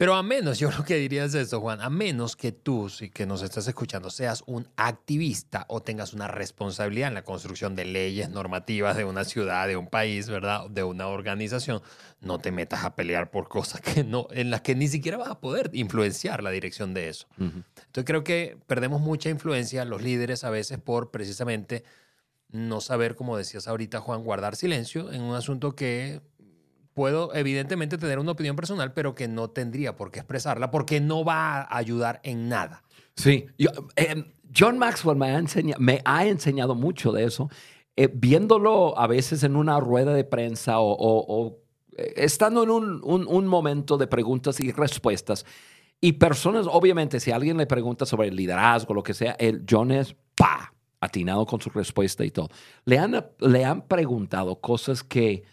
Pero 0.02 0.16
a 0.16 0.24
menos, 0.24 0.58
yo 0.58 0.72
lo 0.72 0.84
que 0.84 0.96
diría 0.96 1.26
es 1.26 1.36
esto, 1.36 1.62
Juan, 1.62 1.80
a 1.80 1.92
menos 1.92 2.36
que 2.36 2.52
tú, 2.52 2.90
si 2.90 3.12
que 3.12 3.28
nos 3.28 3.44
estás 3.44 3.68
escuchando, 3.68 4.10
seas 4.10 4.44
un 4.48 4.68
activista 4.76 5.66
o 5.70 5.84
tengas 5.84 6.14
una 6.14 6.28
responsabilidad 6.28 7.10
en 7.10 7.14
la 7.14 7.24
construcción 7.24 7.76
de 7.76 7.86
leyes 7.86 8.28
normativas 8.32 8.98
de 8.98 9.06
una 9.06 9.26
ciudad, 9.26 9.68
de 9.68 9.78
un 9.78 9.86
país, 9.86 10.28
¿verdad? 10.28 10.68
De 10.72 10.84
una 10.84 11.06
organización, 11.06 11.84
no 12.20 12.40
te 12.40 12.52
metas 12.52 12.84
a 12.84 12.96
pelear 12.96 13.30
por 13.30 13.48
cosas 13.48 13.80
que 13.80 14.04
no, 14.04 14.26
en 14.32 14.50
las 14.50 14.62
que 14.62 14.74
ni 14.74 14.88
siquiera 14.88 15.20
vas 15.20 15.30
a 15.30 15.40
poder 15.40 15.70
influenciar 15.74 16.42
la 16.42 16.50
dirección 16.50 16.96
de 16.96 17.10
eso. 17.10 17.28
Ujú. 17.38 17.62
Entonces 17.76 18.06
creo 18.06 18.24
que 18.24 18.58
perdemos 18.66 19.02
mucha 19.02 19.30
influencia 19.30 19.86
los 19.86 20.02
líderes 20.02 20.44
a 20.44 20.50
veces 20.50 20.80
por 20.80 21.12
precisamente 21.12 21.84
no 22.50 22.82
saber, 22.82 23.16
como 23.16 23.38
decías 23.38 23.68
ahorita 23.68 24.00
Juan, 24.00 24.24
guardar 24.24 24.56
silencio 24.56 25.12
en 25.12 25.22
un 25.22 25.36
asunto 25.36 25.76
que 25.76 26.22
puedo 27.02 27.34
evidentemente 27.34 27.98
tener 27.98 28.20
una 28.20 28.34
opinión 28.34 28.56
personal, 28.56 28.94
pero 28.94 29.16
que 29.16 29.28
no 29.28 29.50
tendría 29.50 29.96
por 29.96 30.12
qué 30.12 30.20
expresarla 30.20 30.70
porque 30.70 31.00
no 31.02 31.26
va 31.26 31.62
a 31.62 31.78
ayudar 31.78 32.20
en 32.24 32.48
nada. 32.48 32.84
Sí, 33.16 33.48
yo- 33.58 33.72
em, 33.96 34.26
John 34.56 34.78
Maxwell 34.78 35.18
me 35.18 35.32
ha, 35.32 35.40
enseña- 35.40 35.78
me 35.80 36.00
ha 36.06 36.28
enseñado 36.28 36.76
mucho 36.76 37.12
de 37.12 37.24
eso, 37.24 37.50
eh, 37.96 38.08
viéndolo 38.14 38.96
a 39.00 39.08
veces 39.08 39.42
en 39.44 39.56
una 39.56 39.80
rueda 39.80 40.14
de 40.14 40.24
prensa 40.24 40.80
o, 40.80 40.92
o- 40.92 41.26
o, 41.28 41.58
eh, 41.98 42.14
estando 42.18 42.62
en 42.62 42.70
un, 42.70 43.02
un- 43.04 43.26
un 43.28 43.48
momento 43.48 43.98
de 43.98 44.06
preguntas 44.06 44.60
y 44.60 44.72
respuestas. 44.72 45.44
Y 46.02 46.14
personas, 46.14 46.68
obviamente, 46.70 47.20
si 47.20 47.32
alguien 47.32 47.58
le 47.58 47.66
pregunta 47.66 48.06
sobre 48.06 48.28
el 48.28 48.36
liderazgo, 48.36 48.94
lo 48.94 49.02
que 49.02 49.16
sea, 49.16 49.32
el 49.40 49.64
John 49.68 49.90
es 49.92 50.16
pa, 50.36 50.72
atinado 51.00 51.48
con 51.48 51.60
su 51.60 51.72
respuesta 51.72 52.24
y 52.24 52.30
todo. 52.30 52.50
Le 52.86 53.00
han, 53.00 53.26
le 53.40 53.66
han 53.66 53.82
preguntado 53.88 54.60
cosas 54.62 55.04
que, 55.04 55.44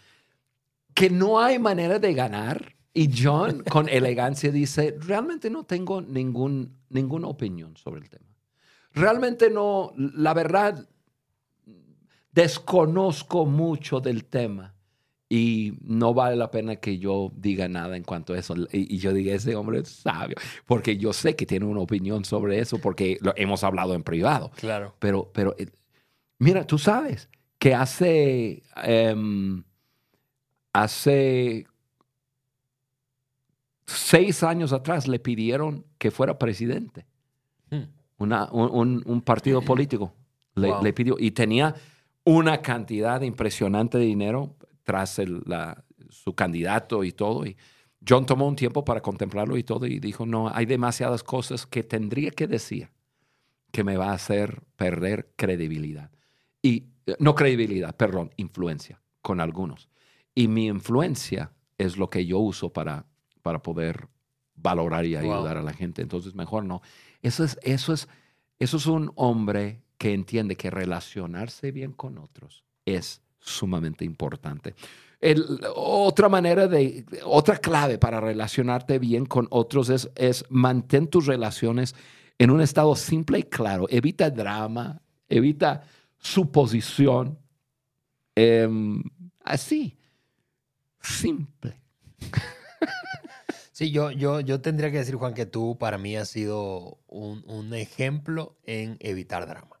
que 0.99 1.09
no 1.09 1.39
hay 1.39 1.59
manera 1.59 1.97
de 1.97 2.13
ganar. 2.13 2.75
Y 2.93 3.09
John, 3.15 3.63
con 3.71 3.87
elegancia, 3.87 4.51
dice, 4.51 4.97
realmente 4.99 5.49
no 5.49 5.63
tengo 5.63 6.01
ningún, 6.01 6.75
ninguna 6.89 7.27
opinión 7.27 7.77
sobre 7.77 8.01
el 8.01 8.09
tema. 8.09 8.35
Realmente 8.91 9.49
no, 9.49 9.93
la 9.95 10.33
verdad, 10.33 10.89
desconozco 12.33 13.45
mucho 13.45 14.01
del 14.01 14.25
tema 14.25 14.75
y 15.29 15.77
no 15.83 16.13
vale 16.13 16.35
la 16.35 16.51
pena 16.51 16.75
que 16.75 16.99
yo 16.99 17.31
diga 17.33 17.69
nada 17.69 17.95
en 17.95 18.03
cuanto 18.03 18.33
a 18.33 18.37
eso. 18.37 18.55
Y, 18.73 18.93
y 18.93 18.97
yo 18.97 19.13
diga, 19.13 19.33
ese 19.33 19.55
hombre 19.55 19.79
es 19.79 19.87
sabio, 19.87 20.35
porque 20.65 20.97
yo 20.97 21.13
sé 21.13 21.37
que 21.37 21.45
tiene 21.45 21.65
una 21.65 21.79
opinión 21.79 22.25
sobre 22.25 22.59
eso, 22.59 22.77
porque 22.81 23.17
lo 23.21 23.33
hemos 23.37 23.63
hablado 23.63 23.93
en 23.93 24.03
privado. 24.03 24.51
Claro. 24.57 24.95
Pero, 24.99 25.31
pero 25.33 25.55
eh, 25.59 25.67
mira, 26.39 26.67
tú 26.67 26.77
sabes 26.77 27.29
que 27.57 27.73
hace, 27.73 28.63
em, 28.83 29.63
hace 30.83 31.65
seis 33.85 34.43
años 34.43 34.73
atrás 34.73 35.07
le 35.07 35.19
pidieron 35.19 35.85
que 35.97 36.11
fuera 36.11 36.37
presidente. 36.37 37.05
Hmm. 37.71 37.83
Una- 38.17 38.49
un, 38.51 39.21
partido 39.21 39.61
político 39.61 40.13
le, 40.55 40.69
Wow. 40.71 40.83
le 40.83 40.93
pidió 40.93 41.15
y 41.19 41.31
tenía 41.31 41.73
una 42.25 42.61
cantidad 42.61 43.21
impresionante 43.21 43.97
de 43.97 44.05
dinero 44.05 44.55
tras 44.83 45.19
el- 45.19 45.41
la- 45.45 45.83
su 46.09 46.33
candidato 46.35 47.03
y 47.03 47.11
todo. 47.11 47.45
Y 47.45 47.55
John 48.07 48.25
tomó 48.25 48.47
un 48.47 48.55
tiempo 48.55 48.83
para 48.83 49.01
contemplarlo 49.01 49.57
y 49.57 49.63
todo 49.63 49.85
y 49.85 49.99
dijo, 49.99 50.25
no, 50.25 50.49
hay 50.49 50.65
demasiadas 50.65 51.23
cosas 51.23 51.65
que 51.65 51.83
tendría 51.83 52.31
que 52.31 52.47
decir 52.47 52.89
que 53.71 53.83
me 53.83 53.97
va 53.97 54.09
a 54.11 54.13
hacer 54.13 54.63
perder 54.75 55.31
credibilidad. 55.35 56.09
Y 56.61 56.85
eh, 57.05 57.15
no 57.19 57.35
credibilidad, 57.35 57.95
perdón, 57.95 58.31
influencia 58.37 59.01
con 59.21 59.39
algunos. 59.39 59.89
Y 60.35 60.47
mi 60.47 60.67
influencia 60.67 61.51
es 61.77 61.97
lo 61.97 62.09
que 62.09 62.25
yo 62.25 62.39
uso 62.39 62.71
para, 62.71 63.05
para 63.41 63.61
poder 63.61 64.07
valorar 64.55 65.05
y 65.05 65.15
Wow. 65.15 65.21
ayudar 65.33 65.57
a 65.57 65.61
la 65.63 65.73
gente. 65.73 66.01
Entonces, 66.01 66.35
mejor 66.35 66.63
no. 66.65 66.81
Eso 67.21 67.43
es, 67.43 67.57
eso 67.63 67.93
es, 67.93 68.07
eso 68.59 68.77
es 68.77 68.85
un 68.85 69.11
hombre 69.15 69.81
que 69.97 70.13
entiende 70.13 70.55
que 70.55 70.69
relacionarse 70.69 71.71
bien 71.71 71.91
con 71.93 72.17
otros 72.17 72.63
es 72.85 73.21
sumamente 73.39 74.05
importante. 74.05 74.75
El- 75.21 75.59
otra 75.75 76.29
manera 76.29 76.67
de, 76.67 77.05
otra 77.25 77.57
clave 77.57 77.97
para 77.97 78.19
relacionarte 78.21 78.99
bien 78.99 79.25
con 79.25 79.47
otros 79.51 79.89
es, 79.89 80.09
es 80.15 80.45
mantén 80.49 81.07
tus 81.07 81.25
relaciones 81.25 81.95
en 82.37 82.51
un 82.51 82.61
estado 82.61 82.95
simple 82.95 83.39
y 83.39 83.43
claro. 83.43 83.85
Evita 83.89 84.29
drama, 84.29 85.01
evita 85.27 85.83
su 86.17 86.49
posición. 86.51 87.37
Em, 88.35 89.03
así, 89.43 89.97
simple. 91.01 91.79
Sí, 93.79 93.91
yo, 93.91 94.11
yo, 94.11 94.41
yo 94.41 94.59
tendría 94.59 94.91
que 94.91 94.97
decir, 94.97 95.15
Juan, 95.15 95.33
que 95.33 95.45
tú 95.45 95.77
para 95.77 95.97
mí 95.97 96.17
has 96.17 96.27
sido 96.27 96.99
un, 97.07 97.45
un 97.47 97.73
ejemplo 97.73 98.57
en 98.65 98.97
evitar 98.99 99.47
drama. 99.47 99.79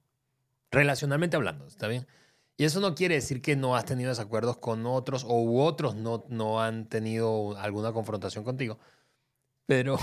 Relacionalmente 0.71 1.35
hablando, 1.35 1.67
¿está 1.67 1.89
bien? 1.89 2.07
Y 2.55 2.63
eso 2.63 2.79
no 2.79 2.95
quiere 2.95 3.15
decir 3.15 3.41
que 3.41 3.57
no 3.57 3.75
has 3.75 3.83
tenido 3.83 4.09
desacuerdos 4.09 4.57
con 4.57 4.85
otros 4.85 5.25
o 5.27 5.65
otros 5.65 5.95
no, 5.95 6.23
no 6.29 6.61
han 6.61 6.87
tenido 6.87 7.57
alguna 7.57 7.91
confrontación 7.91 8.45
contigo. 8.45 8.79
Pero, 9.65 9.97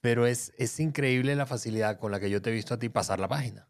pero 0.00 0.26
es, 0.26 0.52
es 0.58 0.80
increíble 0.80 1.36
la 1.36 1.46
facilidad 1.46 2.00
con 2.00 2.10
la 2.10 2.18
que 2.18 2.30
yo 2.30 2.42
te 2.42 2.50
he 2.50 2.52
visto 2.52 2.74
a 2.74 2.78
ti 2.80 2.88
pasar 2.88 3.20
la 3.20 3.28
página 3.28 3.68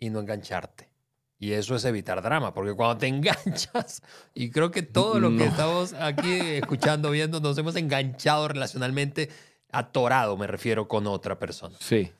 y 0.00 0.10
no 0.10 0.18
engancharte. 0.18 0.90
Y 1.38 1.52
eso 1.52 1.74
es 1.76 1.84
evitar 1.84 2.22
drama, 2.22 2.54
porque 2.54 2.72
cuando 2.74 2.98
te 2.98 3.06
enganchas, 3.08 4.02
y 4.34 4.50
creo 4.50 4.70
que 4.70 4.82
todo 4.82 5.20
lo 5.20 5.28
que 5.30 5.36
No. 5.36 5.44
estamos 5.44 5.92
aquí 5.94 6.32
escuchando, 6.40 7.10
viendo, 7.10 7.40
nos 7.40 7.58
hemos 7.58 7.76
enganchado 7.76 8.48
relacionalmente, 8.48 9.28
atorado, 9.70 10.36
me 10.36 10.46
refiero, 10.46 10.88
con 10.88 11.06
otra 11.06 11.38
persona. 11.38 11.76
Sí. 11.80 12.10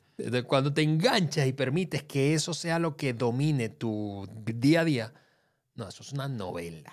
Cuando 0.47 0.73
te 0.73 0.81
enganchas 0.81 1.45
y 1.47 1.53
permites 1.53 2.03
que 2.03 2.33
eso 2.33 2.53
sea 2.53 2.79
lo 2.79 2.95
que 2.97 3.13
domine 3.13 3.69
tu 3.69 4.27
día 4.45 4.81
a 4.81 4.85
día, 4.85 5.13
no, 5.75 5.87
eso 5.87 6.01
es 6.01 6.11
una 6.11 6.27
novela. 6.27 6.91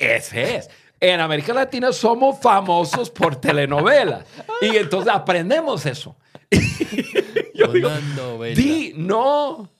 Ese 0.00 0.56
es. 0.56 0.70
En 0.98 1.20
América 1.20 1.52
Latina 1.52 1.92
somos 1.92 2.40
famosos 2.40 3.10
por 3.10 3.36
telenovelas. 3.36 4.24
Y 4.62 4.76
entonces 4.76 5.12
aprendemos 5.12 5.86
eso. 5.86 6.16
Yo 7.54 7.68
digo, 7.72 7.88
una 7.88 8.00
novela. 8.16 8.54
di 8.56 8.94
no 8.96 9.70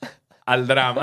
al 0.46 0.66
drama. 0.66 1.02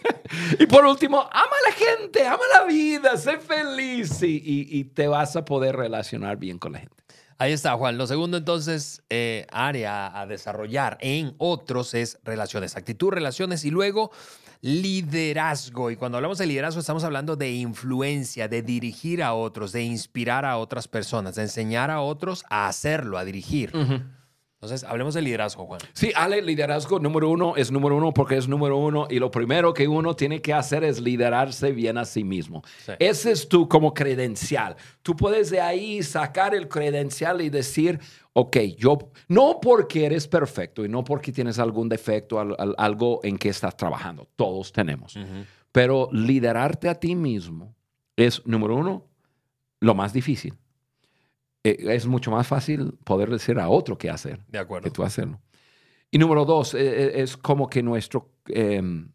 y 0.58 0.66
por 0.66 0.84
último, 0.86 1.20
ama 1.20 1.32
a 1.32 1.68
la 1.70 1.74
gente, 1.74 2.26
ama 2.26 2.42
la 2.58 2.64
vida, 2.64 3.16
sé 3.16 3.38
feliz 3.38 4.22
y, 4.22 4.36
y- 4.36 4.78
y 4.78 4.84
te 4.84 5.08
vas 5.08 5.34
a 5.36 5.44
poder 5.44 5.74
relacionar 5.76 6.36
bien 6.36 6.58
con 6.58 6.72
la 6.72 6.78
gente. 6.80 6.94
Ahí 7.38 7.52
está, 7.52 7.76
Juan. 7.76 7.98
Lo 7.98 8.06
segundo, 8.06 8.36
entonces, 8.38 9.02
eh, 9.10 9.46
área 9.52 10.18
a 10.18 10.26
desarrollar 10.26 10.96
en 11.00 11.34
otros 11.36 11.92
es 11.92 12.18
relaciones, 12.24 12.76
actitud, 12.76 13.10
relaciones 13.10 13.64
y 13.66 13.70
luego 13.70 14.10
liderazgo. 14.62 15.90
Y 15.90 15.96
cuando 15.96 16.16
hablamos 16.18 16.38
de 16.38 16.46
liderazgo, 16.46 16.80
estamos 16.80 17.04
hablando 17.04 17.36
de 17.36 17.50
influencia, 17.52 18.48
de 18.48 18.62
dirigir 18.62 19.22
a 19.22 19.34
otros, 19.34 19.72
de 19.72 19.82
inspirar 19.82 20.44
a 20.44 20.56
otras 20.56 20.88
personas, 20.88 21.34
de 21.34 21.42
enseñar 21.42 21.90
a 21.90 22.00
otros 22.00 22.44
a 22.48 22.68
hacerlo, 22.68 23.18
a 23.18 23.24
dirigir. 23.24 23.70
Entonces, 24.66 24.88
hablemos 24.88 25.14
de 25.14 25.22
liderazgo, 25.22 25.66
Juan. 25.66 25.80
Sí, 25.92 26.12
Ale, 26.14 26.42
liderazgo 26.42 26.98
número 26.98 27.30
uno 27.30 27.54
es 27.56 27.70
número 27.70 27.96
uno 27.96 28.12
porque 28.12 28.36
es 28.36 28.48
número 28.48 28.76
uno 28.76 29.06
y 29.10 29.18
lo 29.18 29.30
primero 29.30 29.72
que 29.74 29.86
uno 29.88 30.14
tiene 30.16 30.40
que 30.42 30.52
hacer 30.52 30.84
es 30.84 31.00
liderarse 31.00 31.72
bien 31.72 31.98
a 31.98 32.04
sí 32.04 32.24
mismo. 32.24 32.62
Sí. 32.84 32.92
Ese 32.98 33.32
es 33.32 33.48
tu 33.48 33.68
como 33.68 33.94
credencial. 33.94 34.76
Tú 35.02 35.14
puedes 35.16 35.50
de 35.50 35.60
ahí 35.60 36.02
sacar 36.02 36.54
el 36.54 36.68
credencial 36.68 37.40
y 37.42 37.48
decir, 37.50 38.00
ok, 38.32 38.56
yo, 38.76 38.98
no 39.28 39.58
porque 39.62 40.04
eres 40.06 40.26
perfecto 40.28 40.84
y 40.84 40.88
no 40.88 41.04
porque 41.04 41.32
tienes 41.32 41.58
algún 41.58 41.88
defecto, 41.88 42.38
al- 42.40 42.54
al- 42.58 42.74
algo 42.78 43.20
en 43.22 43.38
que 43.38 43.48
estás 43.48 43.76
trabajando, 43.76 44.28
todos 44.36 44.72
tenemos, 44.72 45.16
pero 45.72 46.08
liderarte 46.12 46.88
a 46.88 46.94
ti 46.94 47.14
mismo 47.14 47.74
es, 48.16 48.44
número 48.46 48.74
uno, 48.76 49.04
lo 49.80 49.94
más 49.94 50.12
difícil. 50.12 50.54
Eh, 51.66 51.96
es 51.96 52.06
mucho 52.06 52.30
más 52.30 52.46
fácil 52.46 52.92
poder 53.02 53.28
decir 53.28 53.58
a 53.58 53.68
otro 53.68 53.98
qué 53.98 54.08
hacer 54.08 54.40
De 54.46 54.58
acuerdo. 54.58 54.84
que 54.84 54.90
tú 54.92 55.02
hacerlo. 55.02 55.40
Y 56.12 56.18
número 56.18 56.44
dos, 56.44 56.74
eh, 56.74 56.78
eh, 56.78 57.22
es 57.22 57.36
como 57.36 57.68
que 57.68 57.82
nuestro 57.82 58.30
em, 58.46 59.10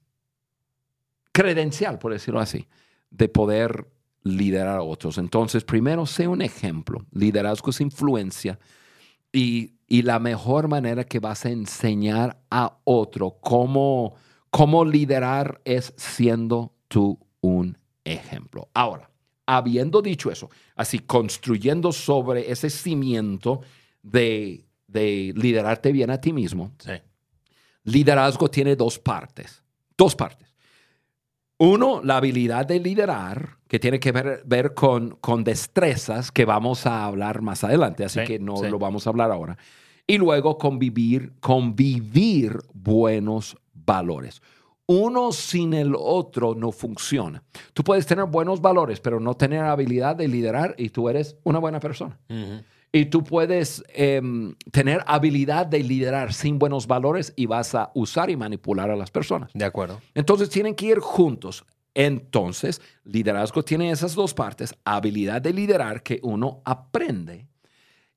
credencial, 1.32 1.98
por 1.98 2.12
decirlo 2.12 2.42
así, 2.42 2.68
de 3.10 3.30
poder 3.30 3.88
liderar 4.24 4.80
a 4.80 4.84
otros. 4.84 5.18
Entonces, 5.18 5.64
primero, 5.64 6.06
sé 6.06 6.28
un 6.28 6.42
ejemplo. 6.42 7.06
Liderazgo 7.14 7.70
es 7.70 7.80
influencia. 7.80 8.60
Y, 9.32 9.76
y 9.88 10.02
la 10.02 10.20
mejor 10.20 10.68
manera 10.68 11.06
que 11.06 11.20
vas 11.20 11.46
a 11.46 11.52
enseñar 11.52 12.42
a 12.52 12.80
otro 12.84 13.38
cómo, 13.40 14.16
cómo 14.50 14.84
liderar 14.84 15.62
es 15.64 15.94
siendo 15.96 16.74
tú 16.90 17.18
un 17.40 17.78
ejemplo. 18.04 18.68
Ahora, 18.74 19.11
habiendo 19.46 20.02
dicho 20.02 20.32
eso, 20.32 20.50
así 20.76 21.00
construyendo 21.00 21.92
sobre 21.92 22.52
ese 22.52 22.70
cimiento 22.70 23.62
de, 24.02 24.66
de 24.88 25.34
liderarte 25.36 25.92
bien 25.92 26.10
a 26.10 26.20
ti 26.22 26.32
mismo, 26.34 26.72
Sí. 26.80 26.94
liderazgo 27.84 28.50
tiene 28.50 28.76
dos 28.76 29.00
partes. 29.00 29.64
Dos 29.98 30.16
partes. 30.16 30.48
Uno, 31.58 32.02
la 32.04 32.18
habilidad 32.18 32.66
de 32.66 32.80
liderar, 32.80 33.58
que 33.68 33.78
tiene 33.80 34.00
que 34.00 34.12
ver, 34.12 34.42
ver 34.46 34.74
con, 34.74 35.12
con 35.22 35.44
destrezas 35.44 36.32
que 36.32 36.44
vamos 36.44 36.88
a 36.88 37.06
hablar 37.06 37.42
más 37.44 37.64
adelante, 37.64 38.04
así 38.04 38.20
Sí, 38.22 38.26
que 38.26 38.40
no 38.40 38.58
sí. 38.58 38.68
lo 38.70 38.80
vamos 38.80 39.06
a 39.06 39.12
hablar 39.12 39.32
ahora. 39.32 39.58
Y 40.08 40.18
luego 40.18 40.58
convivir, 40.58 41.34
convivir 41.40 42.58
buenos 42.74 43.56
valores. 43.74 44.42
Uno 44.94 45.32
sin 45.32 45.74
el 45.74 45.96
otro 45.98 46.54
no 46.54 46.74
funciona. 46.74 47.42
Tú 47.74 47.82
puedes 47.82 48.06
tener 48.06 48.26
buenos 48.26 48.60
valores, 48.60 49.00
pero 49.00 49.22
no 49.22 49.36
tener 49.36 49.62
habilidad 49.62 50.18
de 50.18 50.28
liderar 50.28 50.76
y 50.78 50.90
tú 50.90 51.08
eres 51.08 51.38
una 51.44 51.60
buena 51.60 51.80
persona. 51.80 52.20
Y 52.92 53.06
tú 53.06 53.24
puedes 53.24 53.86
em, 53.94 54.54
tener 54.70 55.02
habilidad 55.08 55.66
de 55.66 55.82
liderar 55.82 56.34
sin 56.34 56.60
buenos 56.60 56.88
valores 56.88 57.32
y 57.38 57.46
vas 57.46 57.74
a 57.74 57.90
usar 57.96 58.30
y 58.30 58.36
manipular 58.36 58.92
a 58.92 58.98
las 58.98 59.12
personas. 59.12 59.50
De 59.54 59.64
acuerdo. 59.64 60.02
Entonces 60.14 60.50
tienen 60.50 60.76
que 60.76 60.88
ir 60.88 61.00
juntos. 61.00 61.64
Entonces, 61.94 62.82
liderazgo 63.06 63.64
tiene 63.64 63.92
esas 63.92 64.14
dos 64.14 64.34
partes, 64.34 64.76
habilidad 64.84 65.42
de 65.42 65.54
liderar 65.54 66.04
que 66.04 66.20
uno 66.22 66.62
aprende 66.66 67.48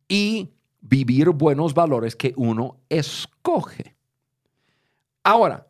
y 0.09 0.51
vivir 0.81 1.31
buenos 1.31 1.73
valores 1.73 2.17
que 2.17 2.33
uno 2.37 2.81
escoge. 2.89 3.95
Ahora, 5.23 5.69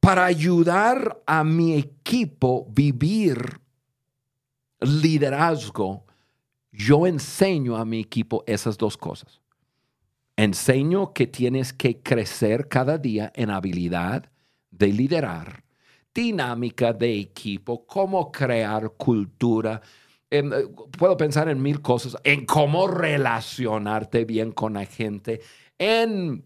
para 0.00 0.24
ayudar 0.24 1.22
a 1.26 1.44
mi 1.44 1.74
equipo 1.74 2.66
vivir 2.70 3.60
liderazgo, 4.80 6.06
yo 6.72 7.06
enseño 7.06 7.76
a 7.76 7.84
mi 7.84 8.00
equipo 8.00 8.42
esas 8.46 8.78
dos 8.78 8.96
cosas. 8.96 9.40
Enseño 10.36 11.12
que 11.12 11.26
tienes 11.26 11.74
que 11.74 12.00
crecer 12.00 12.68
cada 12.68 12.96
día 12.96 13.30
en 13.34 13.50
habilidad 13.50 14.30
de 14.70 14.86
liderar, 14.88 15.64
dinámica 16.14 16.94
de 16.94 17.18
equipo, 17.18 17.84
cómo 17.86 18.32
crear 18.32 18.92
cultura. 18.92 19.82
Em, 20.30 20.50
eh, 20.52 20.66
puedo 20.96 21.16
pensar 21.18 21.50
en 21.50 21.60
mil 21.60 21.82
cosas, 21.82 22.16
en 22.24 22.46
cómo 22.46 22.86
relacionarte 22.86 24.24
bien 24.24 24.52
con 24.52 24.74
la 24.74 24.86
gente, 24.86 25.40
en 25.76 26.44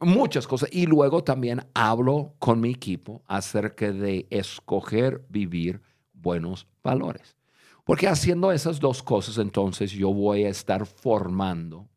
muchas 0.00 0.46
cosas. 0.46 0.68
Y 0.72 0.86
luego 0.86 1.24
también 1.24 1.66
hablo 1.74 2.34
con 2.38 2.60
mi 2.60 2.70
equipo 2.70 3.22
acerca 3.26 3.92
de 3.92 4.26
escoger 4.30 5.24
vivir 5.28 5.80
buenos 6.12 6.66
valores. 6.82 7.36
Porque 7.84 8.08
haciendo 8.08 8.50
esas 8.50 8.80
dos 8.80 9.02
cosas, 9.02 9.38
entonces 9.38 9.92
yo 9.92 10.12
voy 10.12 10.44
a 10.44 10.48
estar 10.48 10.86
formando 10.86 11.88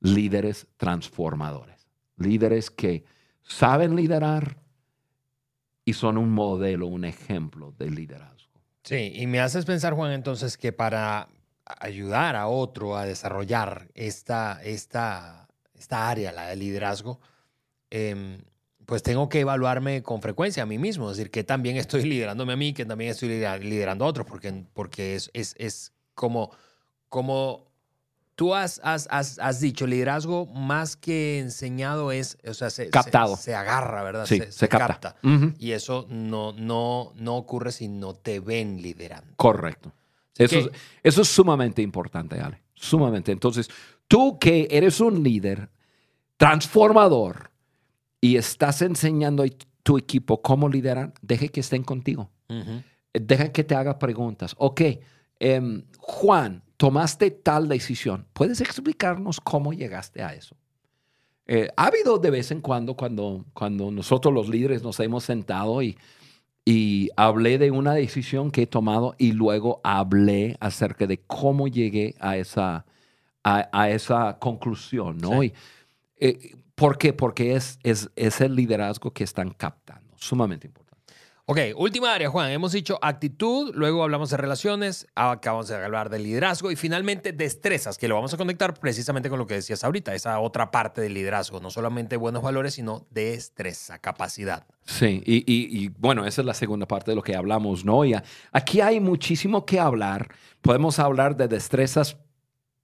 líderes 0.00 0.66
transformadores. 0.76 1.86
Líderes 2.16 2.70
que 2.70 3.04
saben 3.42 3.94
liderar 3.94 4.58
y 5.84 5.92
son 5.92 6.18
un 6.18 6.30
modelo, 6.30 6.86
un 6.86 7.04
ejemplo 7.04 7.72
de 7.78 7.90
liderazgo. 7.90 8.60
Sí, 8.82 9.12
y 9.14 9.26
me 9.26 9.40
haces 9.40 9.64
pensar, 9.64 9.94
Juan, 9.94 10.12
entonces 10.12 10.56
que 10.56 10.72
para 10.72 11.28
ayudar 11.80 12.36
a 12.36 12.46
otro 12.46 12.96
a 12.96 13.04
desarrollar 13.04 13.88
esta, 13.94 14.62
esta, 14.62 15.47
esta 15.78 16.08
área, 16.08 16.32
la 16.32 16.48
de 16.48 16.56
liderazgo, 16.56 17.20
em, 17.90 18.38
pues 18.86 19.02
tengo 19.02 19.28
que 19.28 19.40
evaluarme 19.40 20.02
con 20.02 20.22
frecuencia 20.22 20.62
a 20.62 20.66
mí 20.66 20.78
mismo, 20.78 21.10
es 21.10 21.16
decir, 21.16 21.30
que 21.30 21.44
también 21.44 21.76
estoy 21.76 22.02
liderándome 22.08 22.52
a 22.54 22.56
mí, 22.56 22.72
que 22.72 22.84
también 22.84 23.10
estoy 23.10 23.28
lidera- 23.28 23.58
liderando 23.58 24.04
a 24.04 24.08
otros, 24.08 24.26
porque, 24.26 24.64
porque 24.74 25.14
es, 25.14 25.30
es, 25.34 25.54
es 25.58 25.92
como, 26.14 26.50
como 27.08 27.66
tú 28.34 28.54
has, 28.54 28.80
has, 28.84 29.08
has, 29.10 29.38
has 29.40 29.60
dicho, 29.60 29.86
liderazgo 29.86 30.46
más 30.46 30.96
que 30.96 31.38
enseñado 31.40 32.12
es, 32.12 32.38
o 32.46 32.54
sea, 32.54 32.70
se, 32.70 32.84
se- 32.84 32.90
Captado. 32.90 33.36
Se, 33.36 33.54
agarra, 33.54 34.02
¿verdad? 34.02 34.26
Sí, 34.26 34.40
se, 34.50 34.68
capta. 34.68 35.16
Ujú. 35.22 35.52
Y 35.58 35.72
eso 35.72 36.06
no, 36.08 36.52
no, 36.52 37.12
no 37.16 37.36
ocurre 37.36 37.72
si 37.72 37.88
no 37.88 38.14
te 38.14 38.40
ven 38.40 38.80
liderando. 38.80 39.32
Correcto. 39.36 39.92
Eso, 40.36 40.70
que- 40.70 40.76
eso 41.02 41.22
es 41.22 41.28
sumamente 41.28 41.82
importante, 41.82 42.40
Ale. 42.40 42.62
Sumamente. 42.80 43.32
Entonces, 43.32 43.68
tú 44.06 44.38
que 44.38 44.68
eres 44.70 45.00
un 45.00 45.22
líder 45.22 45.70
transformador 46.36 47.50
y 48.20 48.36
estás 48.36 48.82
enseñando 48.82 49.42
a 49.42 49.46
tu 49.82 49.98
equipo 49.98 50.40
cómo 50.42 50.68
liderar, 50.68 51.12
deje 51.22 51.48
que 51.48 51.60
estén 51.60 51.82
contigo. 51.82 52.30
Ujú. 52.48 52.82
Deja 53.12 53.52
que 53.52 53.64
te 53.64 53.74
haga 53.74 53.98
preguntas. 53.98 54.54
Ok, 54.58 54.82
em, 55.40 55.82
Juan, 55.98 56.62
tomaste 56.76 57.30
tal 57.30 57.68
decisión. 57.68 58.26
¿Puedes 58.32 58.60
explicarnos 58.60 59.40
cómo 59.40 59.72
llegaste 59.72 60.22
a 60.22 60.34
eso? 60.34 60.56
Eh, 61.46 61.68
ha 61.76 61.86
habido 61.86 62.18
de 62.18 62.30
vez 62.30 62.50
en 62.50 62.60
cuando, 62.60 62.94
cuando, 62.94 63.46
cuando 63.54 63.90
nosotros 63.90 64.32
los 64.32 64.48
líderes 64.48 64.82
nos 64.82 65.00
hemos 65.00 65.24
sentado 65.24 65.82
y, 65.82 65.96
y 66.70 67.08
hablé 67.16 67.56
de 67.56 67.70
una 67.70 67.94
decisión 67.94 68.50
que 68.50 68.64
he 68.64 68.66
tomado 68.66 69.14
y 69.16 69.32
luego 69.32 69.80
hablé 69.82 70.58
acerca 70.60 71.06
de 71.06 71.16
cómo 71.26 71.66
llegué 71.66 72.14
a 72.20 72.36
esa, 72.36 72.84
a, 73.42 73.88
esa 73.88 74.38
conclusión, 74.38 75.16
¿no? 75.16 75.42
Y, 75.42 75.54
eh, 76.18 76.54
¿Por 76.74 76.98
qué? 76.98 77.14
Porque 77.14 77.56
es, 77.56 77.78
es, 77.84 78.10
es 78.16 78.42
el 78.42 78.54
liderazgo 78.54 79.14
que 79.14 79.24
están 79.24 79.48
captando, 79.48 80.14
sumamente 80.18 80.66
importante. 80.66 80.87
Ok, 81.50 81.58
última 81.76 82.12
área, 82.12 82.28
Juan. 82.28 82.50
Hemos 82.50 82.72
dicho 82.72 82.98
actitud, 83.00 83.74
luego 83.74 84.02
hablamos 84.02 84.28
de 84.28 84.36
relaciones, 84.36 85.06
acabamos 85.14 85.68
de 85.68 85.82
hablar 85.82 86.10
de 86.10 86.18
liderazgo 86.18 86.70
y 86.70 86.76
finalmente 86.76 87.32
destrezas, 87.32 87.96
que 87.96 88.06
lo 88.06 88.16
vamos 88.16 88.34
a 88.34 88.36
conectar 88.36 88.74
precisamente 88.74 89.30
con 89.30 89.38
lo 89.38 89.46
que 89.46 89.54
decías 89.54 89.82
ahorita, 89.82 90.14
esa 90.14 90.40
otra 90.40 90.70
parte 90.70 91.00
del 91.00 91.14
liderazgo, 91.14 91.58
no 91.60 91.70
solamente 91.70 92.18
buenos 92.18 92.42
valores, 92.42 92.74
sino 92.74 93.06
destreza, 93.10 93.98
capacidad. 93.98 94.66
Sí, 94.84 95.22
y, 95.24 95.88
bueno, 95.98 96.26
esa 96.26 96.42
es 96.42 96.46
la 96.46 96.52
segunda 96.52 96.86
parte 96.86 97.12
de 97.12 97.14
lo 97.14 97.22
que 97.22 97.34
hablamos, 97.34 97.82
¿no? 97.82 98.04
Y 98.04 98.14
aquí 98.52 98.82
hay 98.82 99.00
muchísimo 99.00 99.64
que 99.64 99.80
hablar. 99.80 100.28
Podemos 100.60 100.98
hablar 100.98 101.34
de 101.34 101.48
destrezas 101.48 102.18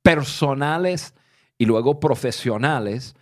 personales 0.01 1.13
y 1.59 1.67
luego 1.67 2.01
profesionales. 2.01 3.15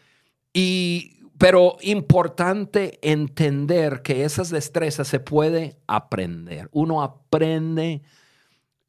Y 0.54 1.21
pero 1.38 1.76
importante 1.80 2.98
entender 3.02 4.02
que 4.02 4.24
esas 4.24 4.50
destrezas 4.50 5.08
se 5.08 5.20
puede 5.20 5.76
aprender. 5.86 6.68
Uno 6.72 7.02
aprende 7.02 8.02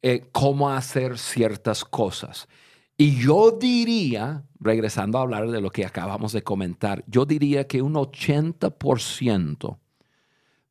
eh, 0.02 0.28
cómo 0.32 0.70
hacer 0.70 1.18
ciertas 1.18 1.84
cosas. 1.84 2.48
Y 2.96 3.16
yo 3.16 3.50
diría, 3.50 4.44
regresando 4.60 5.18
a 5.18 5.22
hablar 5.22 5.50
de 5.50 5.60
lo 5.60 5.70
que 5.70 5.84
acabamos 5.84 6.32
de 6.32 6.42
comentar, 6.42 7.02
yo 7.06 7.24
diría 7.24 7.66
que 7.66 7.82
un 7.82 7.94
80% 7.94 9.78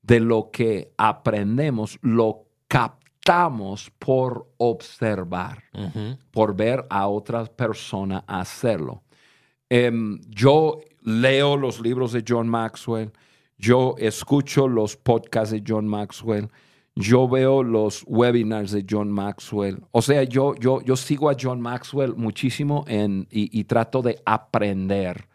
de 0.01 0.19
lo 0.19 0.51
que 0.51 0.93
aprendemos 0.97 1.97
lo 2.01 2.45
captamos 2.67 3.91
por 3.99 4.53
observar, 4.57 5.63
por 6.31 6.55
ver 6.55 6.85
a 6.89 7.07
otras 7.07 7.49
personas 7.49 8.23
hacerlo. 8.27 9.03
Em, 9.69 10.21
yo 10.29 10.79
leo 11.03 11.57
los 11.57 11.79
libros 11.81 12.13
de 12.13 12.23
John 12.27 12.47
Maxwell, 12.47 13.11
yo 13.57 13.95
escucho 13.97 14.67
los 14.67 14.97
podcasts 14.97 15.51
de 15.51 15.63
John 15.65 15.87
Maxwell, 15.87 16.49
yo 16.95 17.27
veo 17.27 17.63
los 17.63 18.03
webinars 18.05 18.71
de 18.71 18.85
John 18.87 19.11
Maxwell. 19.11 19.81
O 19.91 20.01
sea, 20.01 20.23
yo, 20.23 20.53
yo, 20.55 20.81
yo 20.81 20.95
sigo 20.95 21.29
a 21.29 21.35
John 21.39 21.59
Maxwell 21.59 22.15
muchísimo 22.15 22.83
en, 22.87 23.27
y, 23.31 23.63
trato 23.63 24.01
de 24.01 24.21
aprender 24.25 25.27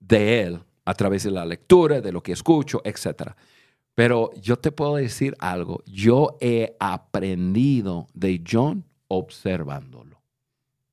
de 0.00 0.42
él 0.42 0.60
a 0.84 0.94
través 0.94 1.22
de 1.22 1.30
la 1.30 1.46
lectura, 1.46 2.00
de 2.00 2.12
lo 2.12 2.22
que 2.22 2.32
escucho, 2.32 2.82
etc. 2.84 3.30
Pero 3.94 4.30
yo 4.40 4.58
te 4.58 4.72
puedo 4.72 4.96
decir 4.96 5.34
algo, 5.38 5.82
yo 5.86 6.36
he 6.40 6.76
aprendido 6.78 8.08
de 8.12 8.42
John 8.46 8.84
observándolo. 9.08 10.20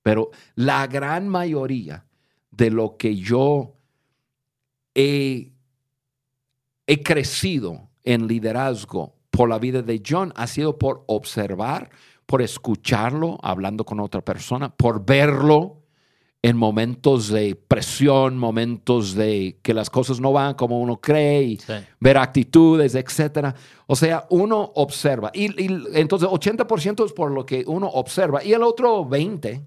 Pero 0.01 0.29
la 0.55 0.87
gran 0.87 1.27
mayoría 1.27 2.05
de 2.51 2.69
lo 2.69 2.95
que 2.97 3.15
yo 3.15 3.78
he, 4.93 5.53
crecido 7.03 7.89
en 8.03 8.27
liderazgo 8.27 9.15
por 9.29 9.49
la 9.49 9.59
vida 9.59 9.81
de 9.81 10.01
John 10.05 10.33
ha 10.35 10.47
sido 10.47 10.77
por 10.77 11.03
observar, 11.07 11.89
por 12.25 12.41
escucharlo 12.41 13.37
hablando 13.41 13.85
con 13.85 13.99
otra 13.99 14.21
persona, 14.21 14.75
por 14.75 15.05
verlo 15.05 15.77
en 16.41 16.55
momentos 16.55 17.27
de 17.27 17.55
presión, 17.55 18.37
momentos 18.37 19.13
de 19.13 19.59
que 19.61 19.73
las 19.73 19.89
cosas 19.89 20.21
no 20.21 20.31
van 20.31 20.53
como 20.53 20.79
uno 20.79 20.99
cree, 21.01 21.57
ver 21.99 22.17
actitudes, 22.17 22.95
etc. 22.95 23.53
O 23.87 23.95
sea, 23.95 24.25
uno 24.29 24.71
observa. 24.75 25.31
Y, 25.33 25.47
y, 25.61 25.83
entonces 25.93 26.29
80% 26.29 27.05
es 27.05 27.13
por 27.13 27.31
lo 27.31 27.45
que 27.45 27.63
uno 27.67 27.87
observa 27.87 28.43
y 28.43 28.53
el 28.53 28.63
otro 28.63 29.05
20% 29.05 29.65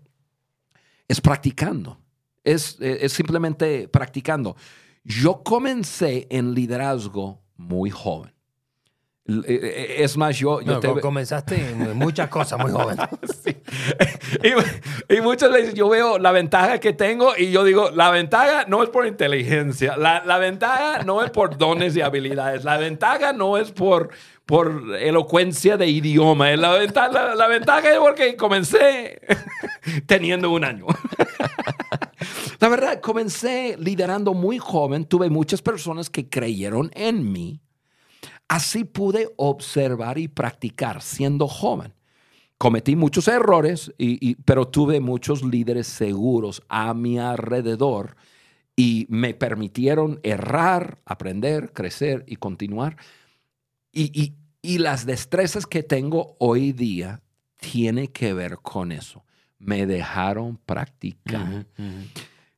es 1.07 1.21
practicando. 1.21 1.99
Es, 2.43 2.79
es 2.81 3.13
simplemente 3.13 3.87
practicando. 3.89 4.57
Yo 5.05 5.43
comencé 5.43 6.27
en 6.31 6.55
liderazgo 6.55 7.43
muy 7.57 7.91
joven. 7.91 8.33
Eh, 9.25 9.43
eh, 9.47 9.97
es 9.99 10.17
más, 10.17 10.37
yo... 10.37 10.61
yo 10.61 10.81
Comenzaste 11.01 11.55
en 11.55 11.97
muchas 11.97 12.29
cosas 12.29 12.59
muy 12.59 12.73
joven. 12.73 12.97
y, 15.09 15.21
muchas 15.21 15.53
veces 15.53 15.75
yo 15.75 15.89
veo 15.89 16.19
la 16.19 16.33
ventaja 16.33 16.81
que 16.81 16.93
tengo 16.93 17.37
y 17.37 17.53
yo 17.53 17.63
digo, 17.63 17.91
la 17.91 18.11
ventaja 18.11 18.65
no 18.67 18.83
es 18.83 18.91
por 18.91 19.07
inteligencia, 19.07 19.97
la, 19.97 20.25
la 20.25 20.39
ventaja 20.39 21.05
no 21.05 21.23
es 21.23 21.31
por 21.31 21.57
dones 21.57 21.97
y 21.97 22.01
habilidades, 22.01 22.65
la 22.65 22.79
ventaja 22.79 23.33
no 23.33 23.57
es 23.59 23.71
por, 23.71 24.11
por 24.45 24.97
elocuencia 24.99 25.77
de 25.77 25.87
idioma, 25.87 26.51
la, 26.57 26.73
ventaja, 26.73 27.35
la 27.37 27.47
ventaja 27.47 27.93
es 27.93 27.99
porque 27.99 28.37
comencé 28.37 29.21
teniendo 30.07 30.51
un 30.51 30.65
año. 30.65 30.87
La 32.61 32.69
verdad, 32.69 33.01
comencé 33.01 33.77
liderando 33.79 34.35
muy 34.35 34.59
joven, 34.59 35.05
tuve 35.05 35.31
muchas 35.31 35.63
personas 35.63 36.11
que 36.11 36.29
creyeron 36.29 36.91
en 36.95 37.31
mí. 37.31 37.61
Así 38.49 38.85
pude 38.85 39.33
observar 39.37 40.19
y 40.19 40.29
practicar 40.29 41.03
siendo 41.03 41.49
joven. 41.49 41.95
Cometí 42.59 42.95
muchos 42.95 43.27
errores, 43.27 43.93
y, 43.99 44.37
pero 44.45 44.69
tuve 44.69 45.01
muchos 45.01 45.43
líderes 45.43 45.87
seguros 45.87 46.63
a 46.69 46.95
mi 46.95 47.19
alrededor 47.19 48.17
y 48.77 49.07
me 49.09 49.35
permitieron 49.35 50.21
errar, 50.23 50.99
aprender, 51.05 51.73
crecer 51.73 52.25
y 52.27 52.37
continuar. 52.37 52.97
Y, 53.93 54.35
las 54.63 55.07
destrezas 55.07 55.67
que 55.67 55.83
tengo 55.83 56.37
hoy 56.39 56.73
día 56.73 57.21
tienen 57.57 58.07
que 58.07 58.33
ver 58.33 58.59
con 58.59 58.93
eso. 58.93 59.25
Me 59.63 59.87
dejaron 59.87 60.59
practicar. 60.67 61.67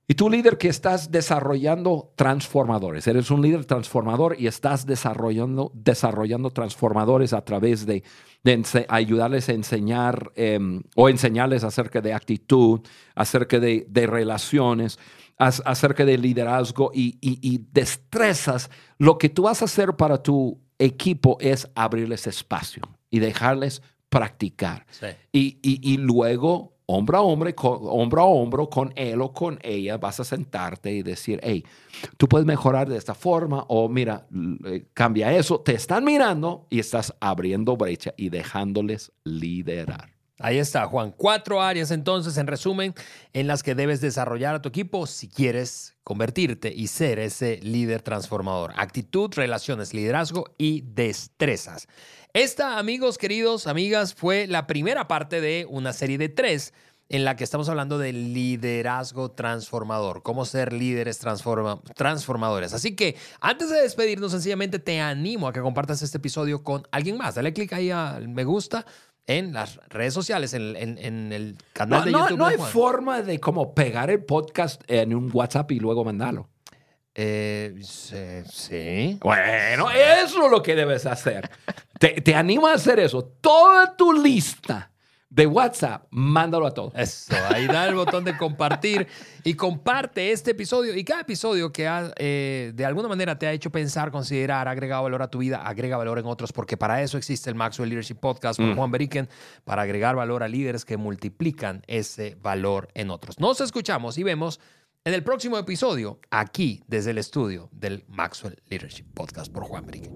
Y 0.06 0.14
tú 0.14 0.28
líder 0.28 0.58
que 0.58 0.68
estás 0.68 1.10
desarrollando 1.10 2.12
transformadores, 2.14 3.06
eres 3.06 3.30
un 3.30 3.40
líder 3.40 3.64
transformador 3.64 4.36
y 4.38 4.46
estás 4.46 4.84
desarrollando, 4.84 5.72
desarrollando 5.74 6.50
transformadores 6.50 7.32
a 7.32 7.42
través 7.42 7.86
de, 7.86 8.02
ayudarles 8.88 9.48
a 9.48 9.52
enseñar 9.52 10.30
em, 10.36 10.82
o 10.94 11.08
enseñarles 11.08 11.64
acerca 11.64 12.02
de 12.02 12.12
actitud, 12.12 12.80
acerca 13.14 13.58
de, 13.58 13.86
relaciones, 14.06 14.98
acerca 15.38 16.04
de 16.04 16.18
liderazgo 16.18 16.90
y, 16.92 17.62
destrezas. 17.72 18.70
Lo 18.98 19.16
que 19.16 19.30
tú 19.30 19.44
vas 19.44 19.62
a 19.62 19.64
hacer 19.64 19.96
para 19.96 20.22
tu 20.22 20.60
equipo 20.78 21.38
es 21.40 21.70
abrirles 21.74 22.26
espacio 22.26 22.82
y 23.08 23.20
dejarles 23.20 23.80
practicar. 24.10 24.84
Y, 25.32 25.58
y 25.62 25.96
luego 25.96 26.73
hombro 26.86 27.18
a 27.18 27.22
hombre, 27.22 27.54
hombro 27.56 28.22
a 28.22 28.26
hombro 28.26 28.68
con 28.68 28.92
él 28.96 29.20
o 29.20 29.32
con 29.32 29.58
ella, 29.62 29.96
vas 29.96 30.20
a 30.20 30.24
sentarte 30.24 30.92
y 30.92 31.02
decir, 31.02 31.40
hey, 31.42 31.64
tú 32.16 32.28
puedes 32.28 32.46
mejorar 32.46 32.88
de 32.88 32.96
esta 32.96 33.14
forma 33.14 33.64
o 33.68 33.88
mira, 33.88 34.26
eh, 34.64 34.86
cambia 34.94 35.32
eso. 35.32 35.60
Te 35.60 35.74
están 35.74 36.04
mirando 36.04 36.66
y 36.70 36.78
estás 36.78 37.14
abriendo 37.20 37.76
brecha 37.76 38.12
y 38.16 38.28
dejándoles 38.28 39.12
liderar. 39.24 40.13
Ahí 40.40 40.58
está, 40.58 40.86
Juan. 40.86 41.12
Cuatro 41.12 41.62
áreas 41.62 41.92
entonces, 41.92 42.36
en 42.38 42.48
resumen, 42.48 42.94
en 43.32 43.46
las 43.46 43.62
que 43.62 43.76
debes 43.76 44.00
desarrollar 44.00 44.56
a 44.56 44.62
tu 44.62 44.68
equipo 44.68 45.06
si 45.06 45.28
quieres 45.28 45.96
convertirte 46.02 46.72
y 46.74 46.88
ser 46.88 47.20
ese 47.20 47.60
líder 47.62 48.02
transformador. 48.02 48.72
Actitud, 48.76 49.30
relaciones, 49.34 49.94
liderazgo 49.94 50.52
y 50.58 50.82
destrezas. 50.82 51.86
Esta, 52.32 52.80
amigos 52.80 53.16
queridos, 53.16 53.68
amigas, 53.68 54.12
fue 54.12 54.48
la 54.48 54.66
primera 54.66 55.06
parte 55.06 55.40
de 55.40 55.66
una 55.70 55.92
serie 55.92 56.18
de 56.18 56.28
tres 56.28 56.74
en 57.08 57.24
la 57.24 57.36
que 57.36 57.44
estamos 57.44 57.68
hablando 57.68 57.98
de 57.98 58.12
liderazgo 58.12 59.30
transformador, 59.30 60.22
cómo 60.22 60.44
ser 60.44 60.72
líderes 60.72 61.18
transformadores. 61.18 62.72
Así 62.72 62.96
que 62.96 63.14
antes 63.40 63.70
de 63.70 63.82
despedirnos, 63.82 64.32
sencillamente 64.32 64.80
te 64.80 65.00
animo 65.00 65.46
a 65.46 65.52
que 65.52 65.60
compartas 65.60 66.02
este 66.02 66.18
episodio 66.18 66.64
con 66.64 66.88
alguien 66.90 67.16
más. 67.16 67.36
Dale 67.36 67.52
clic 67.52 67.72
ahí 67.72 67.90
al 67.90 68.28
me 68.28 68.42
gusta 68.42 68.84
en 69.26 69.52
las 69.52 69.80
redes 69.88 70.14
sociales, 70.14 70.54
en, 70.54 71.32
el 71.32 71.56
canal 71.72 72.04
de 72.04 72.12
YouTube. 72.12 72.38
No 72.38 72.46
hay 72.46 72.58
forma 72.58 73.22
de 73.22 73.40
como 73.40 73.74
pegar 73.74 74.10
el 74.10 74.24
podcast 74.24 74.82
en 74.86 75.14
un 75.14 75.30
WhatsApp 75.32 75.72
y 75.72 75.80
luego 75.80 76.04
mandarlo. 76.04 76.48
Eh, 77.14 77.74
sí. 77.82 79.18
Bueno, 79.20 79.90
eso 79.90 80.44
es 80.44 80.50
lo 80.50 80.62
que 80.62 80.74
debes 80.74 81.06
hacer. 81.06 81.50
te, 81.98 82.20
te 82.20 82.34
animo 82.34 82.66
a 82.66 82.74
hacer 82.74 82.98
eso. 82.98 83.24
Toda 83.40 83.96
tu 83.96 84.12
lista 84.12 84.90
de 85.34 85.48
WhatsApp, 85.48 86.06
mándalo 86.10 86.64
a 86.64 86.70
todos. 86.70 86.92
Eso, 86.94 87.34
ahí 87.50 87.66
da 87.66 87.88
el 87.88 87.96
botón 87.96 88.22
de 88.22 88.36
compartir 88.36 89.08
y 89.42 89.54
comparte 89.54 90.30
este 90.30 90.52
episodio 90.52 90.96
y 90.96 91.02
cada 91.02 91.22
episodio 91.22 91.72
que 91.72 91.88
ha, 91.88 92.12
eh, 92.18 92.70
de 92.72 92.84
alguna 92.84 93.08
manera 93.08 93.36
te 93.36 93.48
ha 93.48 93.52
hecho 93.52 93.70
pensar, 93.70 94.12
considerar, 94.12 94.68
agregado 94.68 95.02
valor 95.02 95.22
a 95.22 95.28
tu 95.28 95.38
vida, 95.38 95.66
agrega 95.66 95.96
valor 95.96 96.20
en 96.20 96.26
otros, 96.26 96.52
porque 96.52 96.76
para 96.76 97.02
eso 97.02 97.18
existe 97.18 97.50
el 97.50 97.56
Maxwell 97.56 97.88
Leadership 97.88 98.14
Podcast 98.14 98.60
con. 98.60 98.70
Mm. 98.70 98.76
Juan 98.76 98.90
Beriken, 98.92 99.28
para 99.64 99.82
agregar 99.82 100.14
valor 100.14 100.42
a 100.42 100.48
líderes 100.48 100.84
que 100.84 100.96
multiplican 100.96 101.82
ese 101.86 102.36
valor 102.40 102.88
en 102.94 103.10
otros. 103.10 103.40
Nos 103.40 103.60
escuchamos 103.60 104.18
y 104.18 104.22
vemos 104.22 104.60
en 105.04 105.14
el 105.14 105.24
próximo 105.24 105.58
episodio 105.58 106.20
aquí 106.30 106.82
desde 106.86 107.10
el 107.10 107.18
estudio 107.18 107.68
del 107.72 108.04
Maxwell 108.08 108.56
Leadership 108.68 109.06
Podcast 109.14 109.52
por 109.52 109.64
Juan 109.64 109.84
Beriken. 109.84 110.12